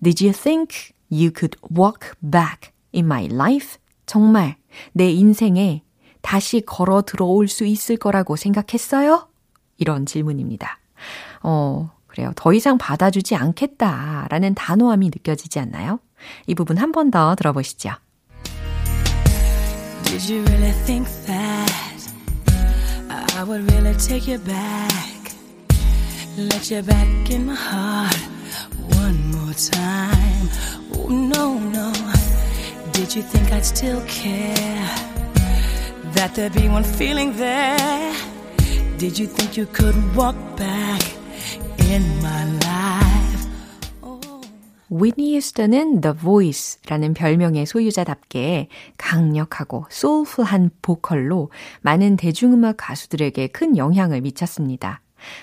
Did 0.03 0.25
you 0.25 0.33
think 0.33 0.95
you 1.11 1.31
could 1.35 1.59
walk 1.71 2.13
back 2.21 2.73
in 2.95 3.07
my 3.07 3.27
life? 3.27 3.77
정말 4.07 4.57
내 4.93 5.11
인생에 5.11 5.83
다시 6.21 6.61
걸어 6.61 7.03
들어올 7.03 7.49
수 7.49 7.65
있을 7.65 7.97
거라고 7.97 8.37
생각했어요? 8.37 9.29
이런 9.77 10.07
질문입니다. 10.07 10.79
어, 11.43 11.91
그래요. 12.15 12.33
더 12.37 12.53
이상 12.53 12.79
받아주지 12.79 13.35
않겠다라는 13.35 14.55
단호함이 14.55 15.11
느껴지지 15.13 15.59
않나요? 15.59 15.99
이 16.47 16.55
부분 16.55 16.79
한 16.79 16.93
번 16.93 17.11
더 17.11 17.35
들어보시죠. 17.35 17.91
Did 20.05 20.33
you 20.33 20.45
really 20.45 20.73
think 20.87 21.09
that 21.27 21.73
I 23.37 23.43
would 23.43 23.69
really 23.73 23.97
take 23.99 24.29
you 24.33 24.39
back? 24.39 25.35
Let 26.39 26.71
you 26.73 26.83
back 26.83 27.31
in 27.35 27.47
my 27.47 27.57
heart 27.57 28.17
one 28.95 29.19
more 29.35 29.55
time. 29.55 30.49
Oh, 30.95 31.09
no, 31.09 31.59
no. 31.59 31.93
Did 32.93 33.15
you 33.17 33.23
think 33.23 33.51
I'd 33.53 33.65
still 33.67 34.01
care? 34.07 34.89
That 36.15 36.35
there'd 36.37 36.55
be 36.55 36.69
one 36.69 36.85
feeling 36.85 37.37
there? 37.37 38.15
Did 38.99 39.19
you 39.19 39.27
think 39.27 39.57
you 39.57 39.67
could 39.67 39.97
walk 40.15 40.37
back? 40.57 41.03
휘트니 44.97 45.37
휴스턴은 45.37 46.01
The 46.01 46.17
Voice라는 46.17 47.15
별명의 47.15 47.67
소유자답게 47.67 48.69
강력하고 48.97 49.87
soulful한 49.91 50.71
보컬로 50.83 51.51
많은 51.83 52.17
대중음악 52.17 52.77
가수들에게 52.79 53.49
큰 53.49 53.77
영향을 53.77 54.21
미쳤습니다. 54.21 55.01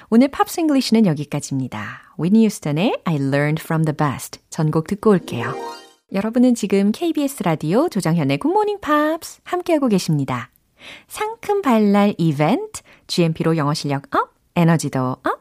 오늘 0.09 0.29
Pops 0.30 0.62
English는 0.62 1.06
여기까지입니다. 1.05 2.13
휘트니 2.17 2.45
휴스턴의 2.45 3.01
I 3.03 3.15
Learned 3.15 3.61
From 3.61 3.83
The 3.83 3.95
Best 3.95 4.39
전곡 4.49 4.87
듣고 4.87 5.09
올게요. 5.11 5.53
여러분은 6.13 6.55
지금 6.55 6.91
KBS 6.91 7.43
라디오 7.43 7.89
조정현의 7.89 8.37
굿모닝 8.37 8.79
팝스 8.79 9.41
함께하고 9.43 9.89
계십니다. 9.89 10.49
상큼 11.07 11.61
발랄 11.61 12.15
이벤트, 12.17 12.81
GMP로 13.07 13.57
영어 13.57 13.73
실력 13.73 14.15
up, 14.15 14.34
에너지도 14.55 15.17
up, 15.23 15.40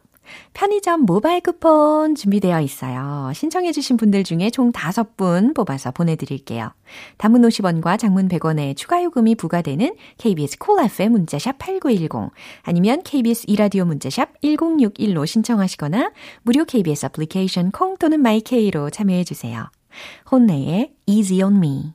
편의점 0.54 1.02
모바일 1.02 1.40
쿠폰 1.40 2.14
준비되어 2.14 2.60
있어요. 2.60 3.32
신청해주신 3.34 3.96
분들 3.96 4.24
중에 4.24 4.50
총 4.50 4.72
5분 4.72 5.54
뽑아서 5.54 5.90
보내드릴게요. 5.90 6.72
단문 7.18 7.42
50원과 7.42 7.98
장문 7.98 8.28
100원의 8.28 8.76
추가 8.76 9.02
요금이 9.02 9.36
부과되는 9.36 9.94
KBS 10.18 10.58
Cool 10.58 10.90
FM 10.90 11.12
문자샵 11.12 11.58
8910 11.58 12.32
아니면 12.62 13.02
KBS 13.02 13.44
이라디오 13.48 13.84
문자샵 13.84 14.40
1061로 14.40 15.26
신청하시거나 15.26 16.12
무료 16.42 16.64
KBS 16.64 17.06
애플리케이션 17.06 17.70
콩 17.70 17.96
또는 17.96 18.20
마이케이로 18.20 18.90
참여해주세요. 18.90 19.70
혼내의 20.30 20.92
Easy 21.06 21.42
on 21.42 21.56
Me 21.56 21.94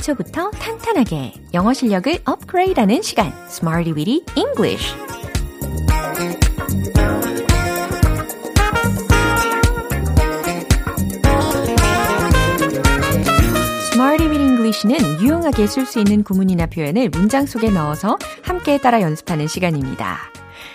기초부터 0.00 0.50
탄탄하게 0.52 1.34
영어 1.52 1.74
실력을 1.74 2.18
업그레이드하는 2.24 3.02
시간 3.02 3.32
Smarty 3.48 3.92
Weedy 3.92 4.24
English 4.34 4.94
with 14.28 14.42
English는 14.42 15.20
유용하게 15.22 15.66
쓸 15.66 15.84
수 15.84 15.98
있는 15.98 16.22
구문이나 16.22 16.66
표현을 16.66 17.10
문장 17.10 17.46
속에 17.46 17.70
넣어서 17.70 18.18
함께 18.42 18.78
따라 18.78 19.02
연습하는 19.02 19.46
시간입니다. 19.46 20.18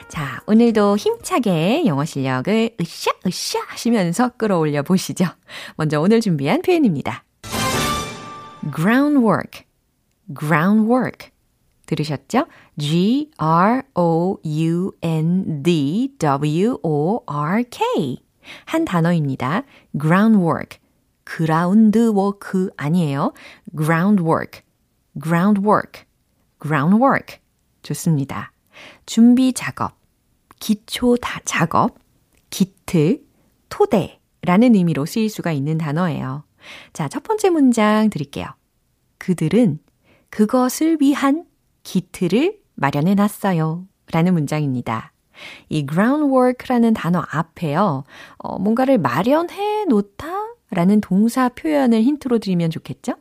자, 0.07 0.41
오늘도 0.45 0.97
힘차게 0.97 1.85
영어 1.85 2.05
실력을 2.05 2.71
으쌰, 2.79 3.11
으쌰 3.25 3.59
하시면서 3.67 4.29
끌어올려 4.37 4.83
보시죠. 4.83 5.25
먼저 5.75 5.99
오늘 5.99 6.21
준비한 6.21 6.61
표현입니다. 6.61 7.24
Groundwork, 8.71 9.65
groundwork. 10.33 11.31
들으셨죠? 11.85 12.47
G-R-O-U-N-D-W-O-R-K. 12.77 13.35
한 18.65 18.85
단어입니다. 18.85 19.63
groundwork. 19.99 20.79
groundwork 21.25 22.69
아니에요. 22.77 23.33
groundwork. 23.75 24.61
groundwork. 25.21 26.03
groundwork. 26.59 27.37
좋습니다. 27.83 28.51
준비 29.05 29.53
작업, 29.53 29.97
기초 30.59 31.15
다 31.17 31.39
작업, 31.45 31.97
기트, 32.49 33.21
토대라는 33.69 34.75
의미로 34.75 35.05
쓰일 35.05 35.29
수가 35.29 35.51
있는 35.51 35.77
단어예요. 35.77 36.43
자, 36.93 37.07
첫 37.07 37.23
번째 37.23 37.49
문장 37.49 38.09
드릴게요. 38.09 38.47
그들은 39.17 39.79
그것을 40.29 40.97
위한 41.01 41.45
기틀을 41.83 42.57
마련해 42.75 43.15
놨어요. 43.15 43.85
라는 44.11 44.33
문장입니다. 44.33 45.11
이 45.69 45.85
groundwork라는 45.85 46.93
단어 46.93 47.23
앞에요. 47.29 48.03
어, 48.37 48.59
뭔가를 48.59 48.97
마련해 48.97 49.85
놓다 49.85 50.27
라는 50.71 51.01
동사 51.01 51.49
표현을 51.49 52.01
힌트로 52.01 52.39
드리면 52.39 52.69
좋겠죠? 52.69 53.13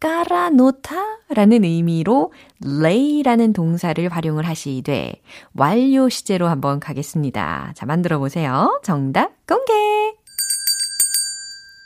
깔아 0.00 0.50
놓다 0.50 0.96
라는 1.30 1.64
의미로 1.64 2.32
lay라는 2.64 3.52
동사를 3.52 4.08
활용을 4.08 4.46
하시되 4.46 5.20
완료 5.54 6.08
시제로 6.08 6.48
한번 6.48 6.80
가겠습니다. 6.80 7.72
자, 7.74 7.86
만들어 7.86 8.18
보세요. 8.18 8.80
정답 8.84 9.32
공개! 9.46 10.17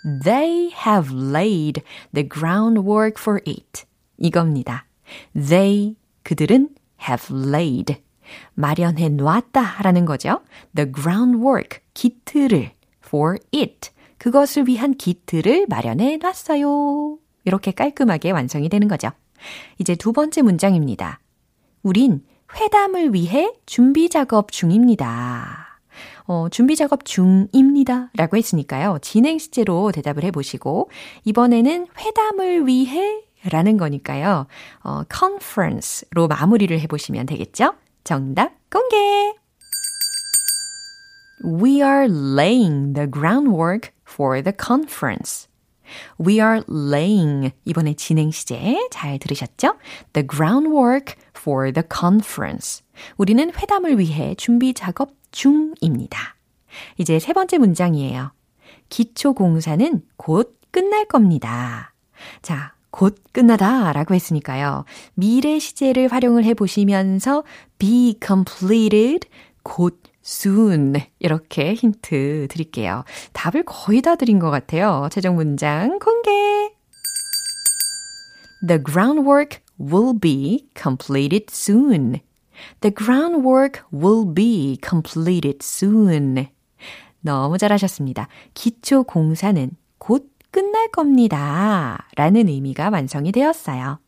They 0.04 0.70
have 0.86 1.12
laid 1.12 1.82
the 2.12 2.28
groundwork 2.28 3.20
for 3.20 3.40
it. 3.46 3.84
이겁니다. 4.18 4.86
They, 5.34 5.96
그들은 6.22 6.70
have 7.08 7.36
laid. 7.36 7.96
마련해 8.54 9.10
놨다 9.10 9.82
라는 9.82 10.04
거죠. 10.04 10.40
The 10.74 10.90
groundwork, 10.92 11.80
기틀을 11.94 12.72
for 13.04 13.38
it. 13.54 13.90
그것을 14.18 14.68
위한 14.68 14.94
기틀을 14.94 15.66
마련해 15.68 16.18
놨어요. 16.18 17.18
이렇게 17.44 17.72
깔끔하게 17.72 18.30
완성이 18.30 18.68
되는 18.68 18.88
거죠. 18.88 19.10
이제 19.78 19.94
두 19.94 20.12
번째 20.12 20.42
문장입니다. 20.42 21.20
우린 21.82 22.24
회담을 22.54 23.14
위해 23.14 23.52
준비 23.66 24.08
작업 24.08 24.52
중입니다. 24.52 25.61
어, 26.32 26.48
준비 26.48 26.76
작업 26.76 27.04
중입니다. 27.04 28.08
라고 28.16 28.38
했으니까요. 28.38 29.00
진행 29.02 29.36
시제로 29.36 29.92
대답을 29.92 30.24
해보시고, 30.24 30.88
이번에는 31.24 31.88
회담을 31.98 32.66
위해 32.66 33.20
라는 33.50 33.76
거니까요. 33.76 34.46
어, 34.82 35.02
conference로 35.14 36.28
마무리를 36.28 36.80
해보시면 36.80 37.26
되겠죠? 37.26 37.74
정답 38.02 38.52
공개! 38.70 39.34
We 41.44 41.82
are 41.82 42.06
laying 42.08 42.94
the 42.94 43.10
groundwork 43.10 43.90
for 44.08 44.42
the 44.42 44.56
conference. 44.58 45.48
We 46.18 46.36
are 46.36 46.62
laying 46.66 47.50
이번에 47.66 47.92
진행 47.92 48.30
시제 48.30 48.88
잘 48.90 49.18
들으셨죠? 49.18 49.74
The 50.14 50.26
groundwork 50.26 51.14
for 51.36 51.70
the 51.70 51.86
conference. 51.94 52.82
우리는 53.18 53.52
회담을 53.54 53.98
위해 53.98 54.34
준비 54.36 54.72
작업 54.72 55.21
중입니다. 55.32 56.36
이제 56.98 57.18
세 57.18 57.32
번째 57.32 57.58
문장이에요. 57.58 58.32
기초 58.88 59.32
공사는 59.32 60.02
곧 60.16 60.58
끝날 60.70 61.06
겁니다. 61.06 61.94
자, 62.42 62.74
곧 62.90 63.16
끝나다 63.32 63.92
라고 63.92 64.14
했으니까요. 64.14 64.84
미래 65.14 65.58
시제를 65.58 66.12
활용을 66.12 66.44
해 66.44 66.54
보시면서 66.54 67.42
be 67.78 68.18
completed 68.24 69.28
곧 69.62 70.00
soon 70.24 70.94
이렇게 71.18 71.74
힌트 71.74 72.48
드릴게요. 72.50 73.04
답을 73.32 73.64
거의 73.64 74.02
다 74.02 74.14
드린 74.14 74.38
것 74.38 74.50
같아요. 74.50 75.08
최종 75.10 75.36
문장 75.36 75.98
공개! 75.98 76.30
The 78.66 78.80
groundwork 78.84 79.60
will 79.80 80.18
be 80.18 80.68
completed 80.80 81.46
soon. 81.50 82.20
The 82.80 82.94
groundwork 82.94 83.82
will 83.92 84.32
be 84.32 84.78
completed 84.86 85.58
soon. 85.62 86.48
너무 87.20 87.58
잘하셨습니다. 87.58 88.28
기초 88.54 89.04
공사는 89.04 89.70
곧 89.98 90.30
끝날 90.50 90.90
겁니다. 90.90 92.06
라는 92.16 92.48
의미가 92.48 92.90
완성이 92.90 93.32
되었어요. 93.32 93.98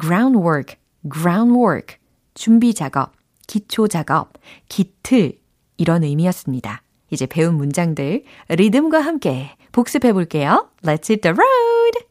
groundwork, 0.00 0.76
groundwork, 1.10 1.96
준비 2.34 2.74
작업, 2.74 3.12
기초 3.46 3.88
작업, 3.88 4.34
기틀, 4.68 5.38
이런 5.76 6.04
의미였습니다. 6.04 6.82
이제 7.10 7.26
배운 7.26 7.54
문장들 7.54 8.24
리듬과 8.48 9.00
함께 9.00 9.56
복습해 9.72 10.12
볼게요. 10.12 10.68
Let's 10.82 11.08
hit 11.08 11.22
the 11.22 11.34
road! 11.34 12.08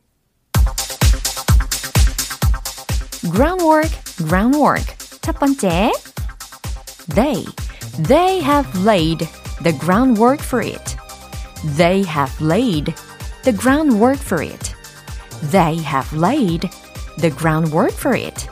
groundwork, 3.31 3.89
groundwork. 4.17 5.06
첫 5.26 5.38
번째. 5.38 5.92
They, 7.14 7.44
they 7.98 8.40
have 8.40 8.68
laid 8.84 9.28
the 9.62 9.72
groundwork 9.72 10.40
for 10.40 10.62
it. 10.62 10.96
They 11.76 12.02
have 12.04 12.32
laid 12.40 12.94
the 13.44 13.52
groundwork 13.52 14.18
for 14.18 14.42
it. 14.42 14.74
They 15.50 15.76
have 15.82 16.12
laid 16.12 16.70
the 17.18 17.30
groundwork 17.30 17.92
for 17.92 18.14
it. 18.14 18.48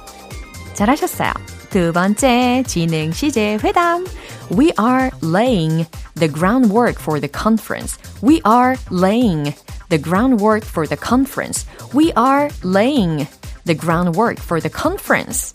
잘하셨어요. 0.75 1.33
두 1.71 1.93
번째, 1.93 2.65
지능 2.67 3.13
시제 3.13 3.59
회담. 3.63 4.05
We 4.51 4.73
are 4.79 5.11
laying 5.23 5.87
the 6.17 6.29
groundwork 6.29 6.99
for 6.99 7.21
the 7.21 7.29
conference. 7.29 7.99
We 8.21 8.41
are 8.45 8.77
laying 8.91 9.55
the 9.89 9.99
groundwork 9.99 10.65
for 10.65 10.87
the 10.87 10.97
conference. 10.97 11.67
We 11.95 12.13
are 12.15 12.51
laying 12.63 13.29
the 13.65 13.75
groundwork 13.75 14.39
for 14.41 14.61
the 14.61 14.71
conference. 14.71 15.53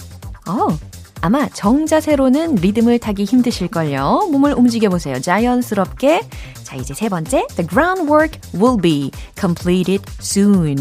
어, 0.47 0.77
아마 1.20 1.48
정자세로는 1.48 2.56
리듬을 2.56 2.98
타기 2.98 3.24
힘드실걸요. 3.24 4.28
몸을 4.32 4.54
움직여보세요. 4.54 5.20
자연스럽게. 5.20 6.22
자, 6.62 6.76
이제 6.76 6.94
세 6.94 7.08
번째. 7.08 7.46
The 7.56 7.66
groundwork 7.66 8.40
will 8.54 8.80
be 8.80 9.10
completed 9.38 10.02
soon. 10.20 10.76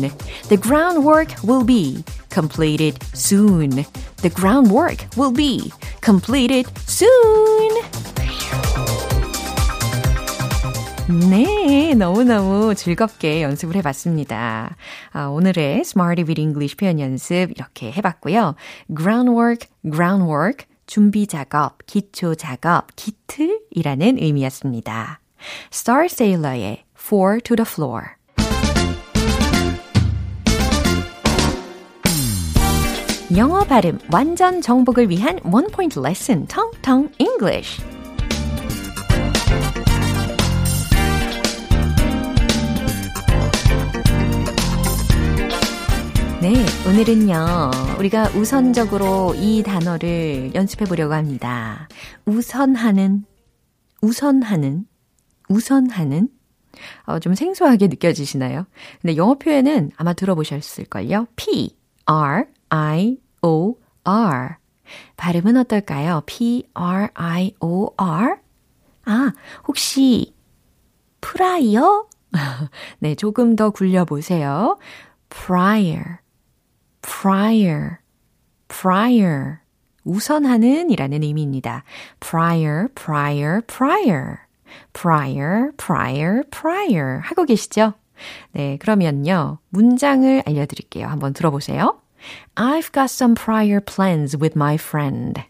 The 0.47 0.57
groundwork 0.61 1.35
will 1.43 1.65
be 1.65 2.03
completed 2.31 2.99
soon. 3.13 3.83
The 4.21 4.33
groundwork 4.33 5.07
will 5.17 5.33
be 5.33 5.71
completed 6.01 6.69
soon. 6.87 7.81
네, 11.09 11.95
너무너무 11.95 12.75
즐겁게 12.75 13.41
연습을 13.41 13.75
해봤습니다. 13.77 14.75
아, 15.11 15.25
오늘의 15.25 15.79
Smarty 15.79 16.23
with 16.23 16.39
English 16.39 16.77
표현 16.77 16.99
연습 16.99 17.49
이렇게 17.49 17.91
해봤고요. 17.91 18.53
groundwork, 18.95 19.67
groundwork, 19.83 20.67
준비 20.85 21.25
작업, 21.25 21.79
기초 21.87 22.35
작업, 22.35 22.95
기틀이라는 22.95 24.19
의미였습니다. 24.19 25.19
Star 25.73 26.05
Sailor의 26.05 26.83
Four 26.95 27.39
to 27.41 27.55
the 27.55 27.65
Floor. 27.67 28.09
영어 33.35 33.63
발음 33.63 33.97
완전 34.11 34.61
정복을 34.61 35.09
위한 35.09 35.39
원 35.43 35.65
포인트 35.71 35.99
레슨 35.99 36.45
텅텅 36.45 37.09
English. 37.17 37.81
네, 46.51 46.65
오늘은요, 46.87 47.69
우리가 47.99 48.29
우선적으로 48.29 49.35
이 49.35 49.61
단어를 49.61 50.55
연습해 50.55 50.85
보려고 50.85 51.13
합니다. 51.13 51.87
우선하는, 52.25 53.23
우선하는, 54.01 54.87
우선하는, 55.47 56.27
어, 57.05 57.19
좀 57.19 57.35
생소하게 57.35 57.85
느껴지시나요? 57.85 58.65
근데 58.99 59.15
영어 59.15 59.35
표현은 59.35 59.91
아마 59.95 60.13
들어보셨을걸요? 60.13 61.27
P, 61.35 61.77
R, 62.05 62.45
I, 62.69 63.19
O, 63.43 63.75
R. 64.03 64.55
발음은 65.17 65.55
어떨까요? 65.55 66.23
P, 66.25 66.67
R, 66.73 67.09
I, 67.13 67.53
O, 67.59 67.93
R? 67.95 68.37
아, 69.05 69.33
혹시, 69.67 70.33
prior? 71.21 72.07
네, 72.97 73.13
조금 73.13 73.55
더 73.55 73.69
굴려보세요. 73.69 74.79
prior. 75.29 76.17
Prior, 77.01 77.97
prior. 78.67 79.59
우선하는 80.03 80.89
이라는 80.89 81.23
의미입니다. 81.23 81.83
prior, 82.19 82.87
prior, 82.95 83.61
prior. 83.61 84.39
prior, 84.93 85.71
prior, 85.77 86.43
prior. 86.49 87.19
하고 87.23 87.45
계시죠? 87.45 87.93
네, 88.51 88.77
그러면요. 88.77 89.59
문장을 89.69 90.43
알려드릴게요. 90.45 91.07
한번 91.07 91.33
들어보세요. 91.33 91.99
I've 92.55 92.91
got 92.91 93.09
some 93.09 93.35
prior 93.35 93.79
plans 93.79 94.35
with 94.35 94.55
my 94.55 94.75
friend. 94.75 95.41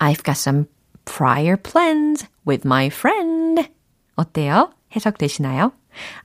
I've 0.00 0.22
got 0.22 0.38
some 0.38 0.66
prior 1.04 1.56
plans 1.56 2.26
with 2.46 2.66
my 2.66 2.86
friend. 2.86 3.68
어때요? 4.16 4.72
해석되시나요? 4.96 5.72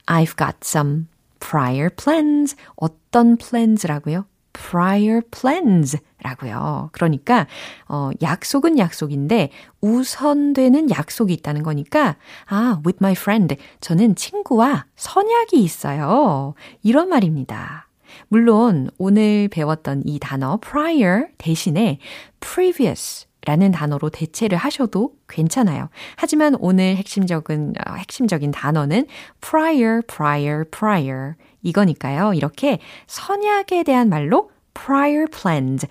I've 0.06 0.36
got 0.36 0.58
some 0.64 1.08
prior 1.40 1.90
plans. 1.90 2.56
어떤 2.76 3.36
plans라고요? 3.36 4.24
Prior 4.58 5.20
plans 5.30 5.98
라고요. 6.22 6.90
그러니까, 6.92 7.46
어, 7.88 8.10
약속은 8.22 8.78
약속인데, 8.78 9.50
우선되는 9.80 10.90
약속이 10.90 11.32
있다는 11.34 11.62
거니까, 11.62 12.16
아, 12.46 12.80
with 12.84 12.98
my 13.00 13.12
friend. 13.12 13.56
저는 13.80 14.16
친구와 14.16 14.86
선약이 14.96 15.62
있어요. 15.62 16.54
이런 16.82 17.08
말입니다. 17.08 17.88
물론, 18.28 18.90
오늘 18.98 19.48
배웠던 19.48 20.02
이 20.06 20.18
단어 20.18 20.58
prior 20.58 21.26
대신에 21.38 21.98
previous 22.40 23.26
라는 23.46 23.70
단어로 23.70 24.10
대체를 24.10 24.58
하셔도 24.58 25.12
괜찮아요. 25.28 25.88
하지만 26.16 26.54
오늘 26.58 26.96
핵심적인, 26.96 27.74
어, 27.86 27.94
핵심적인 27.94 28.50
단어는 28.50 29.06
prior, 29.40 30.02
prior, 30.02 30.64
prior. 30.70 31.34
이거니까요. 31.62 32.34
이렇게 32.34 32.78
선약에 33.06 33.82
대한 33.82 34.08
말로 34.08 34.50
prior 34.74 35.26
plans, 35.26 35.86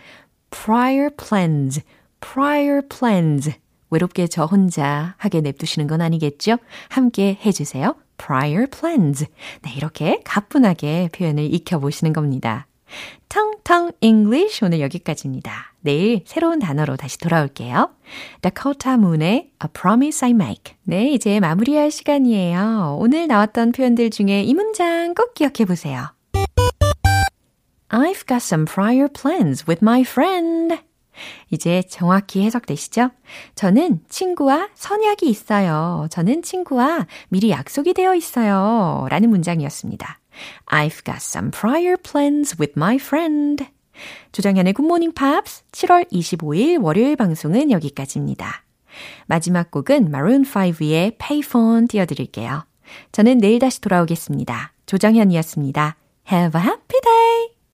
prior 0.49 1.09
plans, 1.15 1.81
prior 2.19 2.81
plans. 2.87 3.51
외롭게 3.89 4.27
저 4.27 4.45
혼자 4.45 5.15
하게 5.17 5.41
냅두시는 5.41 5.87
건 5.87 6.01
아니겠죠? 6.01 6.57
함께 6.89 7.37
해주세요. 7.45 7.95
prior 8.17 8.67
plans. 8.67 9.25
네, 9.61 9.73
이렇게 9.75 10.21
가뿐하게 10.25 11.09
표현을 11.13 11.53
익혀보시는 11.53 12.13
겁니다. 12.13 12.67
텅텅 13.29 13.91
English 14.01 14.63
오늘 14.63 14.79
여기까지입니다. 14.81 15.73
내일 15.81 16.21
새로운 16.25 16.59
단어로 16.59 16.95
다시 16.95 17.17
돌아올게요. 17.19 17.91
Dakota 18.41 18.93
Moon의 18.93 19.51
A 19.63 19.69
Promise 19.73 20.25
I 20.25 20.31
Make. 20.31 20.75
네, 20.83 21.11
이제 21.11 21.39
마무리할 21.39 21.91
시간이에요. 21.91 22.97
오늘 22.99 23.27
나왔던 23.27 23.71
표현들 23.73 24.09
중에 24.09 24.43
이 24.43 24.53
문장 24.53 25.13
꼭 25.13 25.33
기억해 25.33 25.65
보세요. 25.65 26.07
I've 27.89 28.27
got 28.27 28.37
some 28.37 28.65
prior 28.65 29.07
plans 29.07 29.65
with 29.67 29.83
my 29.83 30.01
friend. 30.01 30.77
이제 31.49 31.81
정확히 31.89 32.43
해석되시죠? 32.43 33.09
저는 33.55 34.01
친구와 34.09 34.69
선약이 34.75 35.27
있어요. 35.27 36.07
저는 36.11 36.43
친구와 36.43 37.07
미리 37.29 37.49
약속이 37.49 37.93
되어 37.93 38.13
있어요. 38.13 39.07
라는 39.09 39.29
문장이었습니다. 39.29 40.19
I've 40.67 41.03
got 41.03 41.21
some 41.21 41.51
prior 41.51 41.97
plans 41.97 42.55
with 42.59 42.73
my 42.77 42.95
friend. 42.95 43.65
조정현의 44.31 44.73
굿모닝 44.73 45.13
팝스 45.13 45.63
7월 45.71 46.09
25일 46.11 46.83
월요일 46.83 47.15
방송은 47.15 47.71
여기까지입니다. 47.71 48.63
마지막 49.25 49.71
곡은 49.71 50.11
마룬5의 50.11 51.17
Payphone 51.17 51.87
띄워드릴게요. 51.87 52.65
저는 53.11 53.39
내일 53.39 53.59
다시 53.59 53.81
돌아오겠습니다. 53.81 54.73
조정현이었습니다. 54.85 55.97
Have 56.31 56.59
a 56.59 56.65
happy 56.65 57.01
day! 57.01 57.46